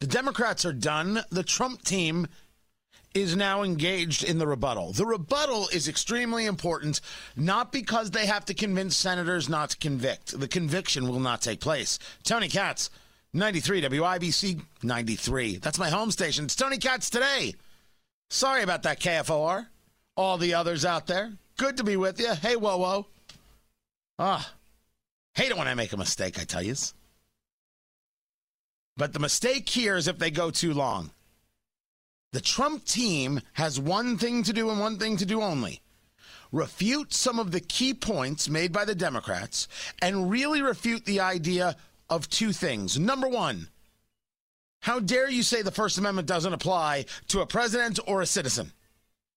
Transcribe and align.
The 0.00 0.06
Democrats 0.06 0.64
are 0.64 0.72
done. 0.72 1.22
The 1.30 1.42
Trump 1.42 1.82
team 1.82 2.28
is 3.14 3.34
now 3.34 3.62
engaged 3.62 4.22
in 4.22 4.38
the 4.38 4.46
rebuttal. 4.46 4.92
The 4.92 5.06
rebuttal 5.06 5.68
is 5.72 5.88
extremely 5.88 6.46
important, 6.46 7.00
not 7.36 7.72
because 7.72 8.10
they 8.10 8.26
have 8.26 8.44
to 8.44 8.54
convince 8.54 8.96
senators 8.96 9.48
not 9.48 9.70
to 9.70 9.76
convict. 9.78 10.38
The 10.38 10.46
conviction 10.46 11.08
will 11.08 11.18
not 11.18 11.42
take 11.42 11.60
place. 11.60 11.98
Tony 12.22 12.48
Katz, 12.48 12.90
93 13.32 13.82
WIBC 13.82 14.62
93. 14.82 15.56
That's 15.56 15.78
my 15.78 15.90
home 15.90 16.10
station. 16.12 16.44
It's 16.44 16.54
Tony 16.54 16.78
Katz 16.78 17.10
today. 17.10 17.54
Sorry 18.30 18.62
about 18.62 18.84
that, 18.84 19.00
KFOR. 19.00 19.66
All 20.16 20.38
the 20.38 20.54
others 20.54 20.84
out 20.84 21.06
there. 21.06 21.32
Good 21.56 21.76
to 21.78 21.84
be 21.84 21.96
with 21.96 22.20
you. 22.20 22.34
Hey, 22.34 22.56
whoa, 22.56 22.76
whoa. 22.76 23.06
Ah, 24.18 24.52
hate 25.34 25.50
it 25.50 25.56
when 25.56 25.68
I 25.68 25.74
make 25.74 25.92
a 25.92 25.96
mistake, 25.96 26.38
I 26.38 26.44
tell 26.44 26.62
you. 26.62 26.74
But 28.98 29.14
the 29.14 29.20
mistake 29.20 29.68
here 29.68 29.96
is 29.96 30.08
if 30.08 30.18
they 30.18 30.30
go 30.30 30.50
too 30.50 30.74
long. 30.74 31.12
The 32.32 32.40
Trump 32.42 32.84
team 32.84 33.40
has 33.54 33.80
one 33.80 34.18
thing 34.18 34.42
to 34.42 34.52
do 34.52 34.68
and 34.68 34.78
one 34.78 34.98
thing 34.98 35.16
to 35.16 35.24
do 35.24 35.40
only 35.40 35.80
refute 36.50 37.12
some 37.12 37.38
of 37.38 37.50
the 37.50 37.60
key 37.60 37.92
points 37.92 38.48
made 38.48 38.72
by 38.72 38.84
the 38.84 38.94
Democrats 38.94 39.68
and 40.00 40.30
really 40.30 40.62
refute 40.62 41.04
the 41.04 41.20
idea 41.20 41.76
of 42.08 42.28
two 42.28 42.52
things. 42.52 42.98
Number 42.98 43.28
one, 43.28 43.68
how 44.80 44.98
dare 44.98 45.28
you 45.28 45.42
say 45.42 45.60
the 45.60 45.70
First 45.70 45.98
Amendment 45.98 46.26
doesn't 46.26 46.52
apply 46.52 47.04
to 47.28 47.40
a 47.40 47.46
president 47.46 47.98
or 48.06 48.22
a 48.22 48.26
citizen? 48.26 48.72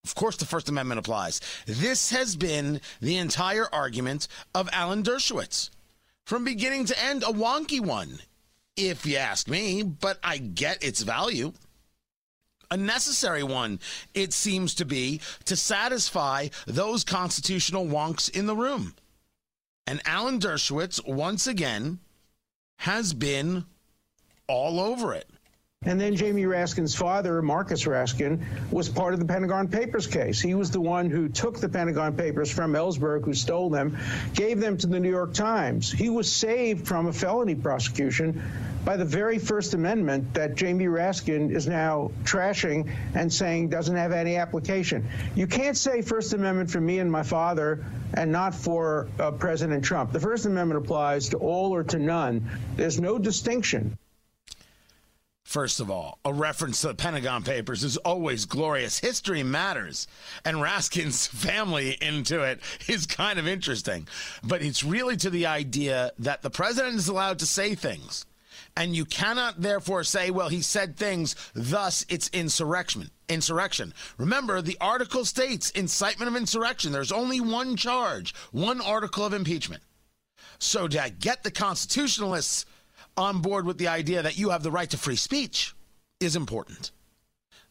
Of 0.05 0.15
course, 0.15 0.37
the 0.37 0.45
First 0.45 0.69
Amendment 0.69 0.99
applies. 0.99 1.41
This 1.65 2.11
has 2.11 2.35
been 2.35 2.79
the 3.01 3.17
entire 3.17 3.67
argument 3.73 4.27
of 4.55 4.69
Alan 4.71 5.03
Dershowitz. 5.03 5.69
From 6.23 6.45
beginning 6.45 6.85
to 6.85 7.03
end, 7.03 7.23
a 7.23 7.27
wonky 7.27 7.81
one, 7.81 8.19
if 8.89 9.05
you 9.05 9.17
ask 9.17 9.47
me, 9.47 9.83
but 9.83 10.19
I 10.23 10.37
get 10.37 10.83
its 10.83 11.01
value 11.01 11.53
a 12.71 12.77
necessary 12.77 13.43
one, 13.43 13.79
it 14.13 14.31
seems 14.33 14.75
to 14.75 14.85
be, 14.85 15.19
to 15.45 15.55
satisfy 15.55 16.47
those 16.65 17.03
constitutional 17.03 17.85
wonks 17.85 18.29
in 18.29 18.45
the 18.45 18.55
room. 18.55 18.95
And 19.85 20.01
Alan 20.05 20.39
Dershowitz, 20.39 21.05
once 21.05 21.47
again, 21.47 21.99
has 22.77 23.13
been 23.13 23.65
all 24.47 24.79
over 24.79 25.13
it. 25.13 25.27
And 25.83 25.99
then 25.99 26.15
Jamie 26.15 26.43
Raskin's 26.43 26.93
father, 26.93 27.41
Marcus 27.41 27.85
Raskin, 27.85 28.39
was 28.71 28.87
part 28.87 29.15
of 29.15 29.19
the 29.19 29.25
Pentagon 29.25 29.67
Papers 29.67 30.05
case. 30.05 30.39
He 30.39 30.53
was 30.53 30.69
the 30.69 30.79
one 30.79 31.09
who 31.09 31.27
took 31.27 31.59
the 31.59 31.67
Pentagon 31.67 32.15
Papers 32.15 32.51
from 32.51 32.73
Ellsberg, 32.73 33.25
who 33.25 33.33
stole 33.33 33.71
them, 33.71 33.97
gave 34.35 34.59
them 34.59 34.77
to 34.77 34.85
the 34.85 34.99
New 34.99 35.09
York 35.09 35.33
Times. 35.33 35.91
He 35.91 36.09
was 36.09 36.31
saved 36.31 36.87
from 36.87 37.07
a 37.07 37.13
felony 37.13 37.55
prosecution 37.55 38.43
by 38.83 38.97
the 38.97 39.05
very 39.05 39.37
First 39.37 39.73
Amendment 39.73 40.33
that 40.33 40.55
Jamie 40.55 40.85
Raskin 40.85 41.51
is 41.51 41.67
now 41.67 42.11
trashing 42.23 42.91
and 43.15 43.31
saying 43.31 43.69
doesn't 43.69 43.95
have 43.95 44.11
any 44.11 44.37
application. 44.37 45.07
You 45.35 45.47
can't 45.47 45.77
say 45.77 46.01
First 46.01 46.33
Amendment 46.33 46.71
for 46.71 46.81
me 46.81 46.99
and 46.99 47.11
my 47.11 47.23
father 47.23 47.85
and 48.13 48.31
not 48.31 48.55
for 48.55 49.07
uh, 49.19 49.31
President 49.31 49.83
Trump. 49.83 50.11
The 50.11 50.19
First 50.19 50.45
Amendment 50.45 50.83
applies 50.83 51.29
to 51.29 51.37
all 51.37 51.73
or 51.73 51.83
to 51.83 51.99
none. 51.99 52.49
There's 52.75 52.99
no 52.99 53.17
distinction. 53.17 53.97
First 55.43 55.81
of 55.81 55.91
all, 55.91 56.17
a 56.23 56.31
reference 56.31 56.79
to 56.79 56.87
the 56.87 56.95
Pentagon 56.95 57.43
Papers 57.43 57.83
is 57.83 57.97
always 57.97 58.45
glorious. 58.45 58.99
History 58.99 59.43
matters. 59.43 60.07
And 60.45 60.57
Raskin's 60.57 61.27
family 61.45 61.97
into 62.01 62.41
it 62.43 62.61
is 62.87 63.05
kind 63.05 63.37
of 63.37 63.47
interesting. 63.47 64.07
But 64.43 64.61
it's 64.61 64.81
really 64.81 65.17
to 65.17 65.29
the 65.29 65.47
idea 65.47 66.13
that 66.19 66.41
the 66.41 66.49
president 66.49 66.95
is 66.95 67.09
allowed 67.09 67.39
to 67.39 67.45
say 67.45 67.75
things. 67.75 68.25
And 68.77 68.95
you 68.95 69.05
cannot 69.05 69.61
therefore 69.61 70.03
say, 70.03 70.31
well, 70.31 70.49
he 70.49 70.61
said 70.61 70.95
things, 70.95 71.35
thus 71.53 72.05
it's 72.09 72.29
insurrection. 72.29 73.11
Insurrection. 73.27 73.93
Remember, 74.17 74.61
the 74.61 74.77
article 74.79 75.25
states 75.25 75.71
incitement 75.71 76.29
of 76.29 76.37
insurrection. 76.37 76.91
There's 76.91 77.11
only 77.11 77.41
one 77.41 77.75
charge, 77.75 78.33
one 78.51 78.81
article 78.81 79.25
of 79.25 79.33
impeachment. 79.33 79.83
So 80.59 80.87
to 80.87 81.13
get 81.19 81.43
the 81.43 81.51
constitutionalists 81.51 82.65
on 83.17 83.39
board 83.39 83.65
with 83.65 83.77
the 83.77 83.87
idea 83.87 84.21
that 84.21 84.37
you 84.37 84.49
have 84.51 84.63
the 84.63 84.71
right 84.71 84.89
to 84.89 84.97
free 84.97 85.15
speech 85.15 85.73
is 86.19 86.35
important. 86.35 86.91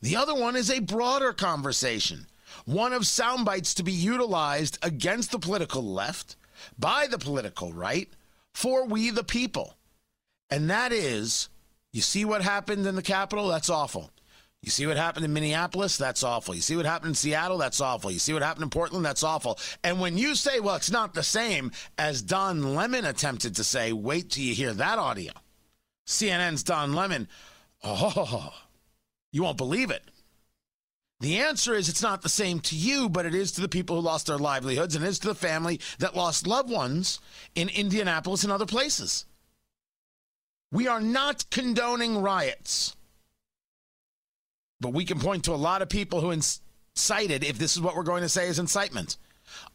The 0.03 0.16
other 0.16 0.34
one 0.34 0.56
is 0.56 0.71
a 0.71 0.81
broader 0.81 1.33
conversation, 1.33 2.27
one 2.65 2.93
of 2.93 3.06
sound 3.06 3.44
bites 3.44 3.75
to 3.75 3.83
be 3.83 3.93
utilized 3.93 4.78
against 4.83 5.31
the 5.31 5.39
political 5.39 5.83
left, 5.83 6.37
by 6.78 7.06
the 7.06 7.19
political 7.19 7.72
right, 7.72 8.09
for 8.53 8.84
we 8.87 9.10
the 9.10 9.25
people. 9.25 9.77
And 10.50 10.71
that 10.71 10.93
is, 10.93 11.49
you 11.93 12.03
see 12.03 12.25
what 12.25 12.43
happened 12.43 12.87
in 12.87 12.97
the 12.97 13.03
Capitol? 13.03 13.49
That's 13.49 13.71
awful. 13.71 14.11
You 14.62 14.71
see 14.71 14.87
what 14.87 14.99
happened 14.99 15.25
in 15.25 15.33
Minneapolis? 15.33 15.97
That's 15.97 16.22
awful. 16.22 16.55
You 16.55 16.61
see 16.61 16.77
what 16.77 16.84
happened 16.84 17.11
in 17.11 17.15
Seattle? 17.15 17.56
That's 17.56 17.81
awful. 17.81 18.11
You 18.11 18.19
see 18.19 18.34
what 18.34 18.43
happened 18.43 18.65
in 18.65 18.71
Portland? 18.71 19.05
That's 19.05 19.22
awful. 19.22 19.59
And 19.83 20.00
when 20.00 20.19
you 20.19 20.34
say, 20.34 20.60
well, 20.60 20.77
it's 20.77 20.91
not 20.91 21.15
the 21.15 21.22
same 21.22 21.72
as 21.97 22.21
Don 22.21 22.75
Lemon 22.75 23.06
attempted 23.06 23.56
to 23.56 23.65
say, 23.65 23.93
wait 23.93 24.31
till 24.31 24.44
you 24.44 24.55
hear 24.55 24.75
that 24.75 24.99
audio. 24.99 25.33
CNN's 26.06 26.62
Don 26.62 26.93
Lemon, 26.93 27.27
oh, 27.83 28.53
you 29.33 29.43
won't 29.43 29.56
believe 29.56 29.91
it. 29.91 30.03
The 31.21 31.39
answer 31.39 31.75
is 31.75 31.89
it's 31.89 32.03
not 32.03 32.22
the 32.22 32.28
same 32.28 32.60
to 32.60 32.77
you, 32.77 33.09
but 33.09 33.27
it 33.27 33.34
is 33.34 33.53
to 33.53 33.60
the 33.60 33.69
people 33.69 33.97
who 33.97 34.03
lost 34.03 34.27
their 34.27 34.39
livelihoods 34.39 34.94
and 34.94 35.05
it 35.05 35.09
is 35.09 35.19
to 35.21 35.28
the 35.28 35.34
family 35.34 35.81
that 35.99 36.16
lost 36.16 36.47
loved 36.47 36.71
ones 36.71 37.21
in 37.55 37.69
Indianapolis 37.69 38.43
and 38.43 38.53
other 38.53 38.66
places. 38.66 39.27
We 40.73 40.87
are 40.87 41.01
not 41.01 41.49
condoning 41.51 42.23
riots. 42.23 42.95
But 44.81 44.93
we 44.93 45.05
can 45.05 45.19
point 45.19 45.45
to 45.45 45.53
a 45.53 45.57
lot 45.57 45.83
of 45.83 45.89
people 45.89 46.21
who 46.21 46.31
incited, 46.31 47.45
if 47.45 47.59
this 47.59 47.77
is 47.77 47.81
what 47.83 47.97
we're 47.97 48.03
going 48.03 48.23
to 48.23 48.29
say 48.29 48.49
is 48.49 48.59
incitement. 48.59 49.17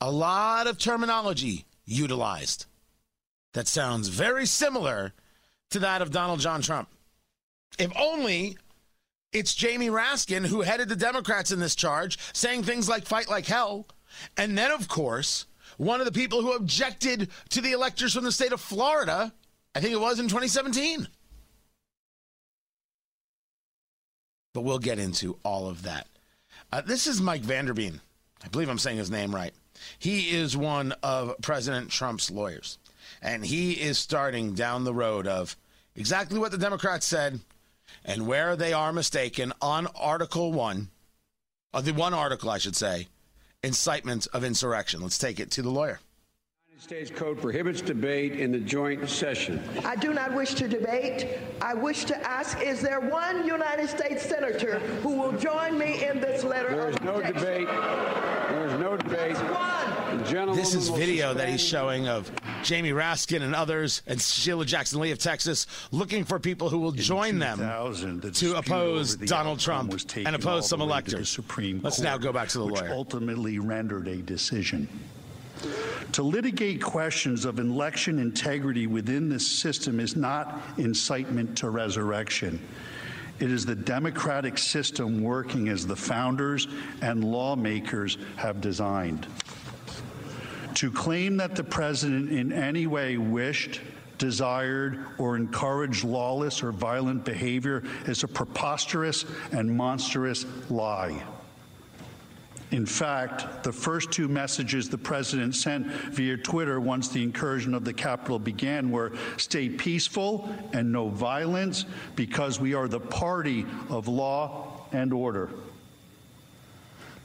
A 0.01 0.09
lot 0.09 0.67
of 0.67 0.77
terminology 0.77 1.65
utilized 1.85 2.65
that 3.53 3.67
sounds 3.67 4.07
very 4.07 4.45
similar 4.45 5.13
to 5.69 5.79
that 5.79 6.01
of 6.01 6.11
Donald 6.11 6.39
John 6.39 6.61
Trump. 6.61 6.89
If 7.77 7.91
only 7.97 8.57
it's 9.31 9.53
Jamie 9.53 9.89
Raskin 9.89 10.45
who 10.45 10.61
headed 10.61 10.89
the 10.89 10.95
Democrats 10.95 11.51
in 11.51 11.59
this 11.59 11.75
charge, 11.75 12.17
saying 12.33 12.63
things 12.63 12.87
like 12.87 13.05
fight 13.05 13.29
like 13.29 13.45
hell. 13.45 13.87
And 14.37 14.57
then, 14.57 14.71
of 14.71 14.87
course, 14.87 15.45
one 15.77 15.99
of 15.99 16.05
the 16.05 16.11
people 16.11 16.41
who 16.41 16.53
objected 16.53 17.29
to 17.49 17.61
the 17.61 17.73
electors 17.73 18.13
from 18.13 18.23
the 18.23 18.31
state 18.31 18.53
of 18.53 18.61
Florida, 18.61 19.33
I 19.75 19.81
think 19.81 19.93
it 19.93 19.99
was 19.99 20.19
in 20.19 20.27
2017. 20.27 21.07
but 24.55 24.61
we'll 24.61 24.79
get 24.79 24.97
into 24.97 25.37
all 25.43 25.67
of 25.67 25.83
that. 25.83 26.07
Uh, 26.71 26.79
this 26.79 27.05
is 27.05 27.21
Mike 27.21 27.41
van 27.41 27.65
der 27.65 27.73
Veen. 27.73 27.99
I 28.43 28.47
believe 28.47 28.69
I'm 28.69 28.79
saying 28.79 28.97
his 28.97 29.11
name 29.11 29.35
right. 29.35 29.53
He 29.99 30.29
is 30.29 30.55
one 30.55 30.93
of 31.03 31.35
President 31.41 31.91
Trump's 31.91 32.31
lawyers, 32.31 32.79
and 33.21 33.45
he 33.45 33.73
is 33.73 33.99
starting 33.99 34.53
down 34.53 34.85
the 34.85 34.93
road 34.93 35.27
of 35.27 35.57
exactly 35.93 36.39
what 36.39 36.51
the 36.51 36.57
Democrats 36.57 37.05
said 37.05 37.41
and 38.05 38.27
where 38.27 38.55
they 38.55 38.71
are 38.71 38.93
mistaken 38.93 39.51
on 39.61 39.87
Article 39.93 40.53
1, 40.53 40.87
or 41.73 41.81
the 41.81 41.91
one 41.91 42.13
article, 42.13 42.49
I 42.49 42.57
should 42.57 42.77
say, 42.77 43.09
incitement 43.61 44.25
of 44.31 44.45
insurrection. 44.45 45.01
Let's 45.01 45.17
take 45.17 45.41
it 45.41 45.51
to 45.51 45.61
the 45.61 45.69
lawyer. 45.69 45.99
States 46.77 47.09
Code 47.09 47.41
prohibits 47.41 47.81
debate 47.81 48.33
in 48.33 48.51
the 48.51 48.59
joint 48.59 49.09
session. 49.09 49.63
I 49.83 49.95
do 49.95 50.13
not 50.13 50.33
wish 50.33 50.53
to 50.55 50.67
debate. 50.67 51.39
I 51.61 51.73
wish 51.73 52.03
to 52.05 52.17
ask, 52.27 52.61
is 52.61 52.81
there 52.81 52.99
one 52.99 53.47
United 53.47 53.89
States 53.89 54.21
Senator 54.23 54.79
who 55.01 55.15
will 55.15 55.31
join 55.31 55.79
me 55.79 56.05
in 56.05 56.19
this 56.19 56.43
letter 56.43 56.69
There 56.75 56.89
is 56.89 57.01
no 57.01 57.21
debate. 57.21 57.67
There 57.67 58.67
is 58.67 58.79
no 58.79 58.97
debate. 58.97 59.35
This 60.55 60.75
is 60.75 60.89
video 60.89 61.33
that 61.33 61.49
he's 61.49 61.63
showing 61.63 62.07
of 62.07 62.29
Jamie 62.61 62.91
Raskin 62.91 63.41
and 63.41 63.55
others 63.55 64.03
and 64.05 64.21
Sheila 64.21 64.65
Jackson 64.65 64.99
Lee 64.99 65.11
of 65.11 65.17
Texas 65.17 65.65
looking 65.91 66.23
for 66.23 66.39
people 66.39 66.69
who 66.69 66.79
will 66.79 66.91
join 66.91 67.39
them 67.39 67.57
the 68.19 68.31
to 68.31 68.57
oppose 68.57 69.15
Donald 69.15 69.59
Trump 69.59 69.93
and 70.17 70.35
oppose 70.35 70.69
some 70.69 70.81
electors. 70.81 71.29
Supreme 71.29 71.79
Let's 71.81 71.97
Court, 71.97 72.05
now 72.05 72.17
go 72.17 72.31
back 72.31 72.49
to 72.49 72.59
the 72.59 72.65
which 72.65 72.81
lawyer. 72.81 72.91
ultimately 72.91 73.59
rendered 73.59 74.07
a 74.07 74.17
decision. 74.17 74.87
To 76.13 76.23
litigate 76.23 76.81
questions 76.81 77.45
of 77.45 77.59
election 77.59 78.19
integrity 78.19 78.87
within 78.87 79.29
this 79.29 79.47
system 79.47 79.99
is 79.99 80.15
not 80.15 80.61
incitement 80.77 81.57
to 81.57 81.69
resurrection. 81.69 82.59
It 83.39 83.51
is 83.51 83.65
the 83.65 83.75
democratic 83.75 84.57
system 84.57 85.21
working 85.21 85.67
as 85.67 85.85
the 85.85 85.95
founders 85.95 86.67
and 87.01 87.23
lawmakers 87.23 88.17
have 88.37 88.61
designed. 88.61 89.27
To 90.75 90.91
claim 90.91 91.37
that 91.37 91.55
the 91.55 91.63
president 91.63 92.31
in 92.31 92.53
any 92.53 92.87
way 92.87 93.17
wished, 93.17 93.81
desired, 94.17 95.05
or 95.17 95.35
encouraged 95.35 96.03
lawless 96.03 96.63
or 96.63 96.71
violent 96.71 97.25
behavior 97.25 97.83
is 98.07 98.23
a 98.23 98.27
preposterous 98.27 99.25
and 99.51 99.75
monstrous 99.75 100.45
lie. 100.69 101.21
In 102.75 102.85
fact, 102.85 103.63
the 103.63 103.71
first 103.71 104.11
two 104.11 104.27
messages 104.27 104.89
the 104.89 104.97
president 104.97 105.55
sent 105.55 105.87
via 105.87 106.35
Twitter 106.35 106.77
once 106.81 107.07
the 107.07 107.23
incursion 107.23 107.73
of 107.73 107.85
the 107.85 107.93
Capitol 107.93 108.37
began 108.37 108.91
were 108.91 109.13
stay 109.37 109.69
peaceful 109.69 110.53
and 110.73 110.91
no 110.91 111.07
violence 111.07 111.85
because 112.17 112.59
we 112.59 112.73
are 112.73 112.89
the 112.89 112.99
party 112.99 113.65
of 113.89 114.09
law 114.09 114.87
and 114.91 115.13
order. 115.13 115.51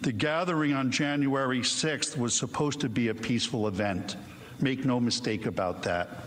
The 0.03 0.13
gathering 0.13 0.73
on 0.73 0.93
January 0.93 1.63
6th 1.63 2.17
was 2.17 2.33
supposed 2.33 2.79
to 2.83 2.89
be 2.89 3.09
a 3.09 3.15
peaceful 3.15 3.67
event. 3.67 4.15
Make 4.61 4.85
no 4.85 5.01
mistake 5.01 5.47
about 5.47 5.83
that. 5.83 6.27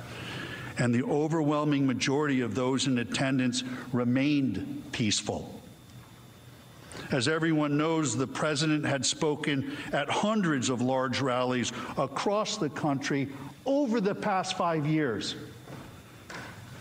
And 0.77 0.93
the 0.93 1.03
overwhelming 1.03 1.87
majority 1.87 2.41
of 2.41 2.55
those 2.55 2.87
in 2.87 2.97
attendance 2.97 3.63
remained 3.93 4.83
peaceful. 4.91 5.52
As 7.13 7.27
everyone 7.27 7.77
knows, 7.77 8.17
the 8.17 8.25
president 8.25 8.83
had 8.83 9.05
spoken 9.05 9.77
at 9.91 10.09
hundreds 10.09 10.69
of 10.69 10.81
large 10.81 11.21
rallies 11.21 11.71
across 11.95 12.57
the 12.57 12.69
country 12.69 13.29
over 13.67 14.01
the 14.01 14.15
past 14.15 14.57
five 14.57 14.87
years. 14.87 15.35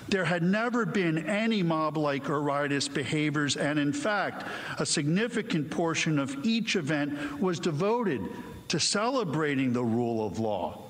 There 0.09 0.25
had 0.25 0.43
never 0.43 0.87
been 0.87 1.29
any 1.29 1.63
mob 1.63 1.99
like 1.99 2.31
or 2.31 2.41
riotous 2.41 2.89
behaviors, 2.89 3.59
and 3.59 3.79
in 3.79 3.93
fact, 3.93 4.47
a 4.79 4.87
significant 4.87 5.71
portion 5.71 6.19
of 6.19 6.35
each 6.47 6.77
event 6.77 7.39
was 7.39 7.61
devoted 7.61 8.23
to 8.69 8.81
celebrating 8.81 9.75
the 9.75 9.85
rule 9.85 10.27
of 10.27 10.39
law, 10.39 10.83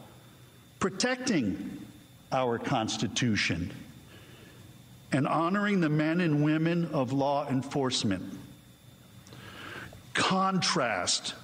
protecting 0.79 1.85
our 2.31 2.61
Constitution, 2.61 3.73
and 5.11 5.27
honoring 5.27 5.81
the 5.81 5.89
men 5.89 6.21
and 6.21 6.45
women 6.45 6.87
of 6.93 7.13
law 7.13 7.49
enforcement. 7.49 8.39
Contrast 10.15 11.35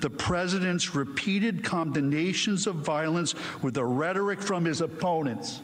the 0.00 0.10
president's 0.10 0.94
repeated 0.94 1.64
condemnations 1.64 2.66
of 2.66 2.76
violence 2.76 3.34
with 3.62 3.74
the 3.74 3.84
rhetoric 3.84 4.40
from 4.40 4.64
his 4.64 4.80
opponents. 4.80 5.60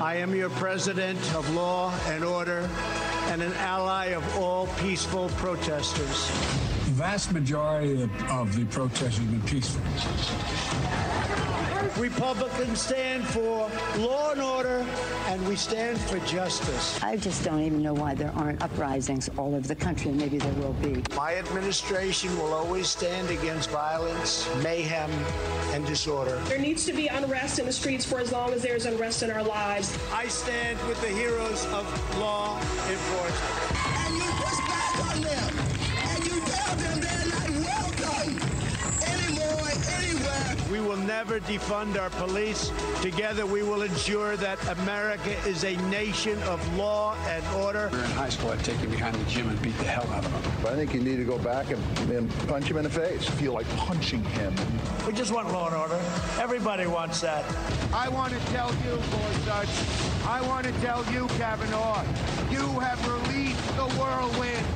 I 0.00 0.16
am 0.16 0.34
your 0.34 0.50
president 0.50 1.18
of 1.34 1.48
law 1.54 1.94
and 2.06 2.24
order 2.24 2.68
and 3.26 3.42
an 3.42 3.52
ally 3.54 4.06
of 4.06 4.38
all 4.38 4.66
peaceful 4.78 5.28
protesters. 5.36 6.28
The 6.86 6.92
vast 6.92 7.32
majority 7.32 8.02
of, 8.02 8.10
of 8.30 8.56
the 8.56 8.64
protesters 8.66 9.18
have 9.18 9.30
been 9.30 9.42
peaceful. 9.42 9.82
Republicans 11.98 12.82
stand 12.82 13.26
for 13.26 13.70
law 13.98 14.32
and 14.32 14.42
order, 14.42 14.84
and 15.28 15.48
we 15.48 15.56
stand 15.56 15.98
for 15.98 16.18
justice. 16.20 17.02
I 17.02 17.16
just 17.16 17.42
don't 17.42 17.62
even 17.62 17.82
know 17.82 17.94
why 17.94 18.14
there 18.14 18.32
aren't 18.36 18.62
uprisings 18.62 19.30
all 19.38 19.54
over 19.54 19.66
the 19.66 19.74
country, 19.74 20.10
and 20.10 20.20
maybe 20.20 20.36
there 20.36 20.52
will 20.54 20.74
be. 20.74 21.02
My 21.16 21.36
administration 21.36 22.36
will 22.36 22.52
always 22.52 22.88
stand 22.88 23.30
against 23.30 23.70
violence, 23.70 24.46
mayhem, 24.62 25.10
and 25.72 25.86
disorder. 25.86 26.36
There 26.48 26.58
needs 26.58 26.84
to 26.84 26.92
be 26.92 27.06
unrest 27.06 27.58
in 27.58 27.64
the 27.64 27.72
streets 27.72 28.04
for 28.04 28.20
as 28.20 28.30
long 28.30 28.52
as 28.52 28.60
there's 28.62 28.84
unrest 28.84 29.22
in 29.22 29.30
our 29.30 29.42
lives. 29.42 29.98
I 30.12 30.28
stand 30.28 30.78
with 30.88 31.00
the 31.00 31.08
heroes 31.08 31.64
of 31.66 32.18
law 32.18 32.58
enforcement. 32.60 33.95
We 40.70 40.80
will 40.80 40.96
never 40.96 41.38
defund 41.38 41.96
our 42.00 42.10
police. 42.10 42.72
Together, 43.00 43.46
we 43.46 43.62
will 43.62 43.82
ensure 43.82 44.36
that 44.36 44.58
America 44.78 45.30
is 45.46 45.62
a 45.62 45.76
nation 45.88 46.42
of 46.44 46.76
law 46.76 47.14
and 47.28 47.46
order. 47.54 47.88
We 47.92 47.98
were 47.98 48.04
in 48.04 48.10
high 48.10 48.30
school. 48.30 48.50
I'd 48.50 48.64
take 48.64 48.78
him 48.78 48.90
behind 48.90 49.14
the 49.14 49.30
gym 49.30 49.48
and 49.48 49.62
beat 49.62 49.78
the 49.78 49.84
hell 49.84 50.08
out 50.12 50.24
of 50.24 50.32
him. 50.32 50.52
But 50.62 50.72
I 50.72 50.76
think 50.76 50.92
you 50.92 51.00
need 51.00 51.16
to 51.16 51.24
go 51.24 51.38
back 51.38 51.70
and, 51.70 52.10
and 52.10 52.28
punch 52.48 52.64
him 52.64 52.78
in 52.78 52.84
the 52.84 52.90
face. 52.90 53.28
Feel 53.28 53.52
like 53.52 53.68
punching 53.76 54.24
him. 54.24 54.54
We 55.06 55.12
just 55.12 55.32
want 55.32 55.52
law 55.52 55.66
and 55.68 55.76
order. 55.76 56.00
Everybody 56.40 56.88
wants 56.88 57.20
that. 57.20 57.44
I 57.94 58.08
want 58.08 58.32
to 58.32 58.40
tell 58.52 58.70
you, 58.84 58.98
Gorsuch, 59.12 60.26
I 60.26 60.42
want 60.48 60.66
to 60.66 60.72
tell 60.80 61.04
you, 61.12 61.28
Kavanaugh, 61.38 62.02
you 62.50 62.80
have 62.80 62.98
released 63.06 63.64
the 63.76 63.86
whirlwind, 64.00 64.66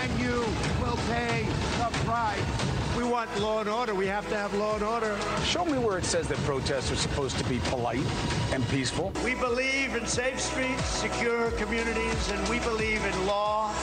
and 0.00 0.18
you 0.18 0.40
will 0.80 0.96
pay 1.08 1.46
the 1.76 1.90
price. 2.04 2.83
We 2.96 3.02
want 3.02 3.28
law 3.40 3.58
and 3.58 3.68
order. 3.68 3.92
We 3.92 4.06
have 4.06 4.28
to 4.28 4.36
have 4.36 4.54
law 4.54 4.74
and 4.74 4.84
order. 4.84 5.18
Show 5.44 5.64
me 5.64 5.78
where 5.78 5.98
it 5.98 6.04
says 6.04 6.28
that 6.28 6.38
protests 6.38 6.92
are 6.92 6.96
supposed 6.96 7.36
to 7.38 7.44
be 7.48 7.58
polite 7.64 8.06
and 8.52 8.66
peaceful. 8.68 9.12
We 9.24 9.34
believe 9.34 9.96
in 9.96 10.06
safe 10.06 10.38
streets, 10.38 10.84
secure 10.84 11.50
communities, 11.52 12.30
and 12.30 12.48
we 12.48 12.60
believe 12.60 13.04
in 13.04 13.26
law 13.26 13.74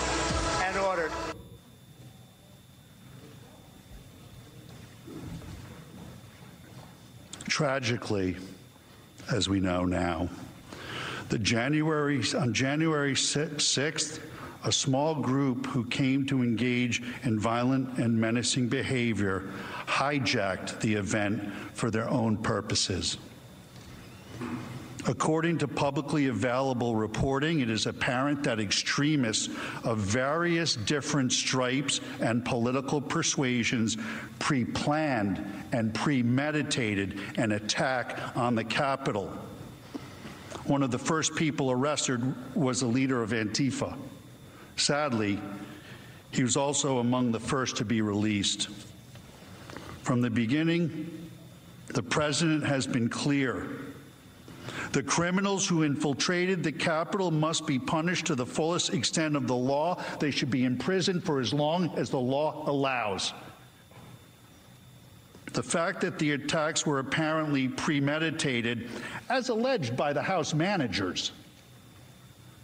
and 0.64 0.78
order. 0.78 1.12
Tragically, 7.50 8.38
as 9.30 9.50
we 9.50 9.60
know 9.60 9.84
now, 9.84 10.30
the 11.28 11.38
January 11.38 12.24
on 12.38 12.54
January 12.54 13.14
6th, 13.14 14.20
a 14.64 14.72
small 14.72 15.16
group 15.16 15.66
who 15.68 15.86
came 15.86 16.26
to 16.28 16.44
engage 16.44 17.02
in 17.24 17.40
violent 17.40 17.98
and 17.98 18.20
menacing 18.20 18.68
behavior 18.68 19.50
hijacked 19.88 20.80
the 20.82 20.94
event 20.94 21.52
for 21.74 21.90
their 21.90 22.10
own 22.10 22.38
purposes. 22.38 23.18
According 25.08 25.58
to 25.60 25.68
publicly 25.68 26.28
available 26.28 26.96
reporting, 26.96 27.62
it 27.62 27.72
is 27.72 27.88
apparent 27.88 28.44
that 28.44 28.60
extremists 28.60 29.50
of 29.84 29.98
various 29.98 30.76
different 30.76 31.34
stripes 31.34 32.02
and 32.20 32.46
political 32.46 33.02
persuasions 33.02 33.98
pre 34.38 34.64
planned 34.64 35.44
and 35.72 35.92
premeditated 35.94 37.20
an 37.38 37.54
attack 37.54 38.20
on 38.38 38.54
the 38.54 38.64
Capitol. 38.64 39.36
One 40.66 40.84
of 40.84 40.92
the 40.92 41.00
first 41.00 41.36
people 41.36 41.72
arrested 41.72 42.22
was 42.56 42.84
a 42.84 42.88
leader 42.88 43.24
of 43.24 43.32
Antifa. 43.32 43.98
Sadly, 44.82 45.40
he 46.32 46.42
was 46.42 46.58
also 46.58 46.98
among 46.98 47.32
the 47.32 47.40
first 47.40 47.78
to 47.78 47.86
be 47.86 48.02
released. 48.02 48.68
From 50.02 50.22
the 50.22 50.30
beginning, 50.32 51.30
the 51.90 52.02
president 52.02 52.66
has 52.66 52.88
been 52.88 53.08
clear. 53.08 53.68
The 54.92 55.04
criminals 55.04 55.68
who 55.68 55.84
infiltrated 55.84 56.64
the 56.64 56.72
Capitol 56.72 57.30
must 57.30 57.68
be 57.68 57.78
punished 57.78 58.26
to 58.26 58.36
the 58.36 58.46
fullest 58.46 58.92
extent 58.92 59.36
of 59.36 59.46
the 59.46 59.56
law. 59.56 60.02
They 60.20 60.32
should 60.32 60.50
be 60.50 60.66
imprisoned 60.66 61.24
for 61.24 61.40
as 61.40 61.54
long 61.54 61.96
as 61.96 62.10
the 62.10 62.20
law 62.20 62.68
allows. 62.68 63.34
The 65.54 65.62
fact 65.62 66.02
that 66.02 66.18
the 66.18 66.32
attacks 66.32 66.88
were 66.88 66.98
apparently 66.98 67.68
premeditated, 67.68 68.90
as 69.30 69.50
alleged 69.50 69.96
by 69.96 70.12
the 70.12 70.24
House 70.24 70.56
managers, 70.56 71.34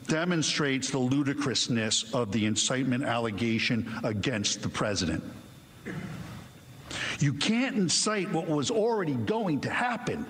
demonstrates 0.07 0.89
the 0.89 0.97
ludicrousness 0.97 2.13
of 2.13 2.31
the 2.31 2.45
incitement 2.45 3.03
allegation 3.03 3.91
against 4.03 4.61
the 4.61 4.69
president. 4.69 5.23
You 7.19 7.33
can't 7.33 7.75
incite 7.75 8.31
what 8.31 8.47
was 8.47 8.71
already 8.71 9.13
going 9.13 9.61
to 9.61 9.69
happen. 9.69 10.25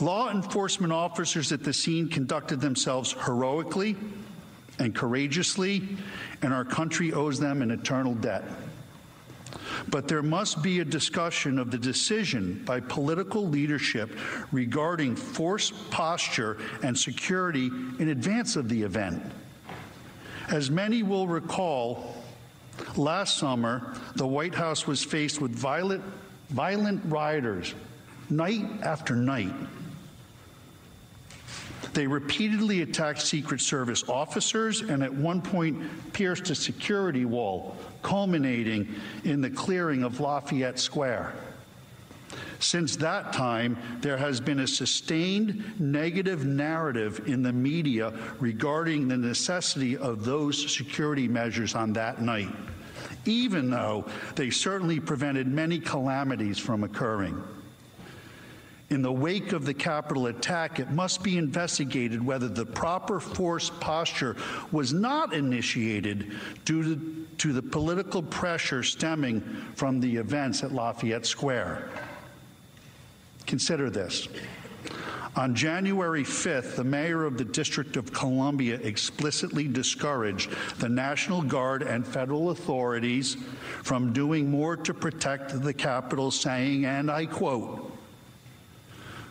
Law 0.00 0.30
enforcement 0.30 0.92
officers 0.92 1.50
at 1.50 1.64
the 1.64 1.72
scene 1.72 2.08
conducted 2.08 2.60
themselves 2.60 3.12
heroically 3.12 3.96
and 4.78 4.94
courageously, 4.94 5.82
and 6.42 6.52
our 6.52 6.64
country 6.64 7.12
owes 7.12 7.40
them 7.40 7.62
an 7.62 7.72
eternal 7.72 8.14
debt. 8.14 8.44
But 9.88 10.08
there 10.08 10.22
must 10.22 10.62
be 10.62 10.80
a 10.80 10.84
discussion 10.84 11.58
of 11.58 11.70
the 11.70 11.78
decision 11.78 12.62
by 12.64 12.80
political 12.80 13.46
leadership 13.46 14.10
regarding 14.52 15.16
force 15.16 15.72
posture 15.90 16.58
and 16.82 16.98
security 16.98 17.66
in 17.98 18.08
advance 18.08 18.56
of 18.56 18.68
the 18.68 18.82
event. 18.82 19.22
As 20.48 20.70
many 20.70 21.02
will 21.02 21.28
recall, 21.28 22.14
last 22.96 23.36
summer, 23.36 23.94
the 24.16 24.26
White 24.26 24.54
House 24.54 24.86
was 24.86 25.04
faced 25.04 25.40
with 25.40 25.54
violent, 25.54 26.02
violent 26.48 27.02
rioters 27.04 27.74
night 28.30 28.64
after 28.82 29.14
night. 29.14 29.52
They 31.94 32.06
repeatedly 32.06 32.82
attacked 32.82 33.22
Secret 33.22 33.60
Service 33.60 34.08
officers 34.08 34.82
and 34.82 35.02
at 35.02 35.12
one 35.12 35.40
point 35.40 36.12
pierced 36.12 36.50
a 36.50 36.54
security 36.54 37.24
wall, 37.24 37.76
culminating 38.02 38.94
in 39.24 39.40
the 39.40 39.50
clearing 39.50 40.02
of 40.04 40.20
Lafayette 40.20 40.78
Square. 40.78 41.32
Since 42.60 42.96
that 42.96 43.32
time, 43.32 43.76
there 44.00 44.16
has 44.16 44.40
been 44.40 44.60
a 44.60 44.66
sustained 44.66 45.80
negative 45.80 46.44
narrative 46.44 47.28
in 47.28 47.42
the 47.42 47.52
media 47.52 48.12
regarding 48.40 49.06
the 49.06 49.16
necessity 49.16 49.96
of 49.96 50.24
those 50.24 50.74
security 50.74 51.28
measures 51.28 51.74
on 51.74 51.92
that 51.92 52.20
night, 52.20 52.48
even 53.26 53.70
though 53.70 54.04
they 54.34 54.50
certainly 54.50 54.98
prevented 54.98 55.46
many 55.46 55.78
calamities 55.78 56.58
from 56.58 56.82
occurring. 56.82 57.40
In 58.90 59.02
the 59.02 59.12
wake 59.12 59.52
of 59.52 59.66
the 59.66 59.74
Capitol 59.74 60.28
attack, 60.28 60.80
it 60.80 60.90
must 60.90 61.22
be 61.22 61.36
investigated 61.36 62.24
whether 62.24 62.48
the 62.48 62.64
proper 62.64 63.20
force 63.20 63.70
posture 63.80 64.34
was 64.72 64.94
not 64.94 65.34
initiated 65.34 66.32
due 66.64 66.82
to, 66.82 67.26
to 67.36 67.52
the 67.52 67.62
political 67.62 68.22
pressure 68.22 68.82
stemming 68.82 69.42
from 69.74 70.00
the 70.00 70.16
events 70.16 70.62
at 70.62 70.72
Lafayette 70.72 71.26
Square. 71.26 71.90
Consider 73.46 73.90
this. 73.90 74.28
On 75.36 75.54
January 75.54 76.24
5th, 76.24 76.74
the 76.74 76.82
mayor 76.82 77.24
of 77.24 77.36
the 77.36 77.44
District 77.44 77.96
of 77.96 78.12
Columbia 78.12 78.76
explicitly 78.82 79.68
discouraged 79.68 80.50
the 80.78 80.88
National 80.88 81.42
Guard 81.42 81.82
and 81.82 82.06
federal 82.06 82.50
authorities 82.50 83.36
from 83.82 84.12
doing 84.12 84.50
more 84.50 84.76
to 84.78 84.92
protect 84.92 85.62
the 85.62 85.74
Capitol, 85.74 86.30
saying, 86.30 86.86
and 86.86 87.10
I 87.10 87.26
quote, 87.26 87.87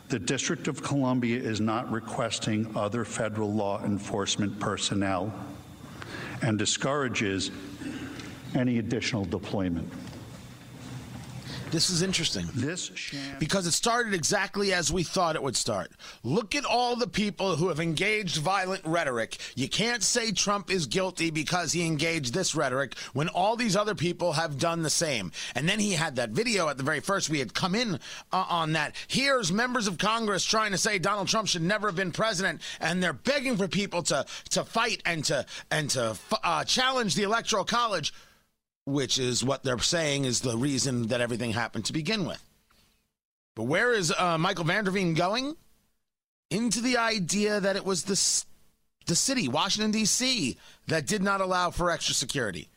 the 0.09 0.19
District 0.19 0.67
of 0.67 0.81
Columbia 0.81 1.37
is 1.39 1.59
not 1.59 1.91
requesting 1.91 2.71
other 2.77 3.03
federal 3.03 3.53
law 3.53 3.83
enforcement 3.83 4.57
personnel 4.59 5.33
and 6.41 6.57
discourages 6.57 7.51
any 8.55 8.79
additional 8.79 9.25
deployment. 9.25 9.91
This 11.71 11.89
is 11.89 12.01
interesting. 12.01 12.47
This 12.53 12.91
because 13.39 13.67
it 13.67 13.71
started 13.71 14.13
exactly 14.13 14.73
as 14.73 14.91
we 14.91 15.03
thought 15.03 15.35
it 15.35 15.43
would 15.43 15.55
start. 15.55 15.91
Look 16.23 16.55
at 16.55 16.65
all 16.65 16.95
the 16.95 17.07
people 17.07 17.55
who 17.55 17.67
have 17.67 17.79
engaged 17.79 18.37
violent 18.37 18.83
rhetoric. 18.85 19.37
You 19.55 19.67
can't 19.67 20.01
say 20.01 20.31
Trump 20.31 20.71
is 20.71 20.87
guilty 20.87 21.29
because 21.29 21.73
he 21.73 21.85
engaged 21.85 22.33
this 22.33 22.55
rhetoric 22.55 22.97
when 23.13 23.27
all 23.29 23.55
these 23.55 23.75
other 23.75 23.95
people 23.95 24.33
have 24.33 24.57
done 24.57 24.81
the 24.81 24.89
same. 24.89 25.31
And 25.55 25.67
then 25.67 25.79
he 25.79 25.91
had 25.91 26.15
that 26.15 26.29
video 26.29 26.69
at 26.69 26.77
the 26.77 26.83
very 26.83 27.01
first. 27.01 27.29
We 27.29 27.39
had 27.39 27.53
come 27.53 27.75
in 27.75 27.95
uh, 28.31 28.45
on 28.49 28.73
that. 28.73 28.95
Here's 29.07 29.51
members 29.51 29.87
of 29.87 29.97
Congress 29.97 30.45
trying 30.45 30.71
to 30.71 30.77
say 30.77 30.99
Donald 30.99 31.27
Trump 31.27 31.47
should 31.47 31.61
never 31.61 31.87
have 31.87 31.95
been 31.95 32.11
president, 32.11 32.61
and 32.79 33.03
they're 33.03 33.13
begging 33.13 33.57
for 33.57 33.67
people 33.67 34.03
to 34.03 34.25
to 34.51 34.63
fight 34.63 35.01
and 35.05 35.23
to 35.25 35.45
and 35.69 35.89
to 35.91 36.17
uh, 36.43 36.63
challenge 36.63 37.15
the 37.15 37.23
Electoral 37.23 37.65
College 37.65 38.13
which 38.87 39.19
is 39.19 39.43
what 39.43 39.63
they're 39.63 39.77
saying 39.79 40.23
is 40.23 40.39
the 40.39 40.55
reason 40.55 41.07
that 41.07 41.19
everything 41.19 41.51
happened 41.51 41.83
to 41.83 41.91
begin 41.91 42.25
with. 42.25 42.41
But 43.53 43.63
where 43.63 43.91
is 43.91 44.13
uh, 44.17 44.37
Michael 44.37 44.63
van 44.63 44.85
der 44.85 44.91
Veen 44.91 45.13
going? 45.13 45.57
Into 46.49 46.79
the 46.79 46.95
idea 46.95 47.59
that 47.59 47.75
it 47.75 47.83
was 47.83 48.03
the, 48.03 48.45
the 49.05 49.15
city, 49.15 49.49
Washington, 49.49 49.91
D.C., 49.91 50.55
that 50.87 51.05
did 51.05 51.21
not 51.21 51.41
allow 51.41 51.69
for 51.69 51.91
extra 51.91 52.15
security. 52.15 52.69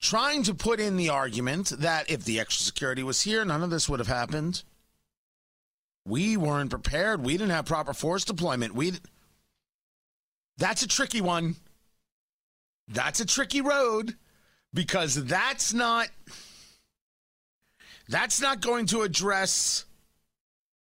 Trying 0.00 0.44
to 0.44 0.54
put 0.54 0.78
in 0.78 0.96
the 0.96 1.08
argument 1.08 1.70
that 1.70 2.08
if 2.08 2.24
the 2.24 2.38
extra 2.38 2.64
security 2.64 3.02
was 3.02 3.22
here, 3.22 3.44
none 3.44 3.64
of 3.64 3.70
this 3.70 3.88
would 3.88 3.98
have 3.98 4.06
happened. 4.06 4.62
We 6.06 6.36
weren't 6.36 6.70
prepared. 6.70 7.24
We 7.24 7.32
didn't 7.32 7.50
have 7.50 7.66
proper 7.66 7.92
force 7.92 8.24
deployment. 8.24 8.76
We. 8.76 8.92
That's 10.58 10.82
a 10.82 10.88
tricky 10.88 11.20
one. 11.20 11.56
That's 12.86 13.18
a 13.18 13.26
tricky 13.26 13.60
road 13.60 14.14
because 14.72 15.24
that's 15.24 15.72
not 15.72 16.08
that's 18.08 18.40
not 18.40 18.60
going 18.60 18.86
to 18.86 19.02
address 19.02 19.84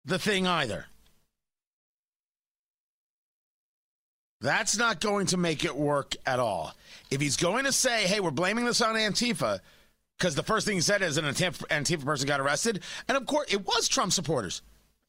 the 0.06 0.17
thing 0.17 0.48
either. 0.48 0.86
That's 4.39 4.77
not 4.77 5.01
going 5.01 5.25
to 5.27 5.38
make 5.38 5.65
it 5.65 5.75
work 5.75 6.15
at 6.25 6.39
all. 6.39 6.74
If 7.10 7.20
he's 7.20 7.38
going 7.38 7.65
to 7.65 7.72
say, 7.72 8.03
hey, 8.03 8.20
we're 8.20 8.32
blaming 8.32 8.65
this 8.65 8.82
on 8.82 8.96
Antifa, 8.96 9.60
because 10.17 10.36
the 10.36 10.44
first 10.44 10.65
thing 10.65 10.75
he 10.75 10.82
said 10.82 11.01
is 11.01 11.17
an 11.17 11.25
Antifa, 11.25 12.06
person 12.06 12.27
got 12.27 12.39
arrested. 12.39 12.82
And 13.08 13.17
of 13.17 13.25
course, 13.25 13.51
it 13.51 13.65
was 13.65 13.88
Trump 13.88 14.13
supporters. 14.13 14.62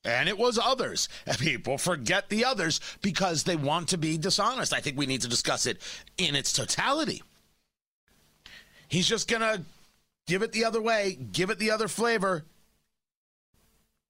And 0.05 0.29
it 0.29 0.39
was 0.39 0.59
others. 0.59 1.09
People 1.39 1.77
forget 1.77 2.29
the 2.29 2.45
others 2.45 2.81
because 3.03 3.45
they 3.45 3.57
want 3.57 3.89
to 3.89 3.99
be 3.99 4.17
dishonest. 4.17 4.73
I 4.73 4.81
think 4.81 4.97
we 4.97 5.07
need 5.07 5.23
to 5.23 5.29
discuss 5.29 5.67
it 5.67 5.81
in 6.17 6.35
its 6.35 6.53
totality. 6.53 7.23
He's 8.89 9.07
just 9.07 9.29
going 9.29 9.43
to 9.43 9.63
give 10.27 10.43
it 10.43 10.53
the 10.53 10.65
other 10.65 10.81
way, 10.81 11.19
give 11.33 11.51
it 11.51 11.59
the 11.59 11.71
other 11.71 11.89
flavor. 11.89 12.45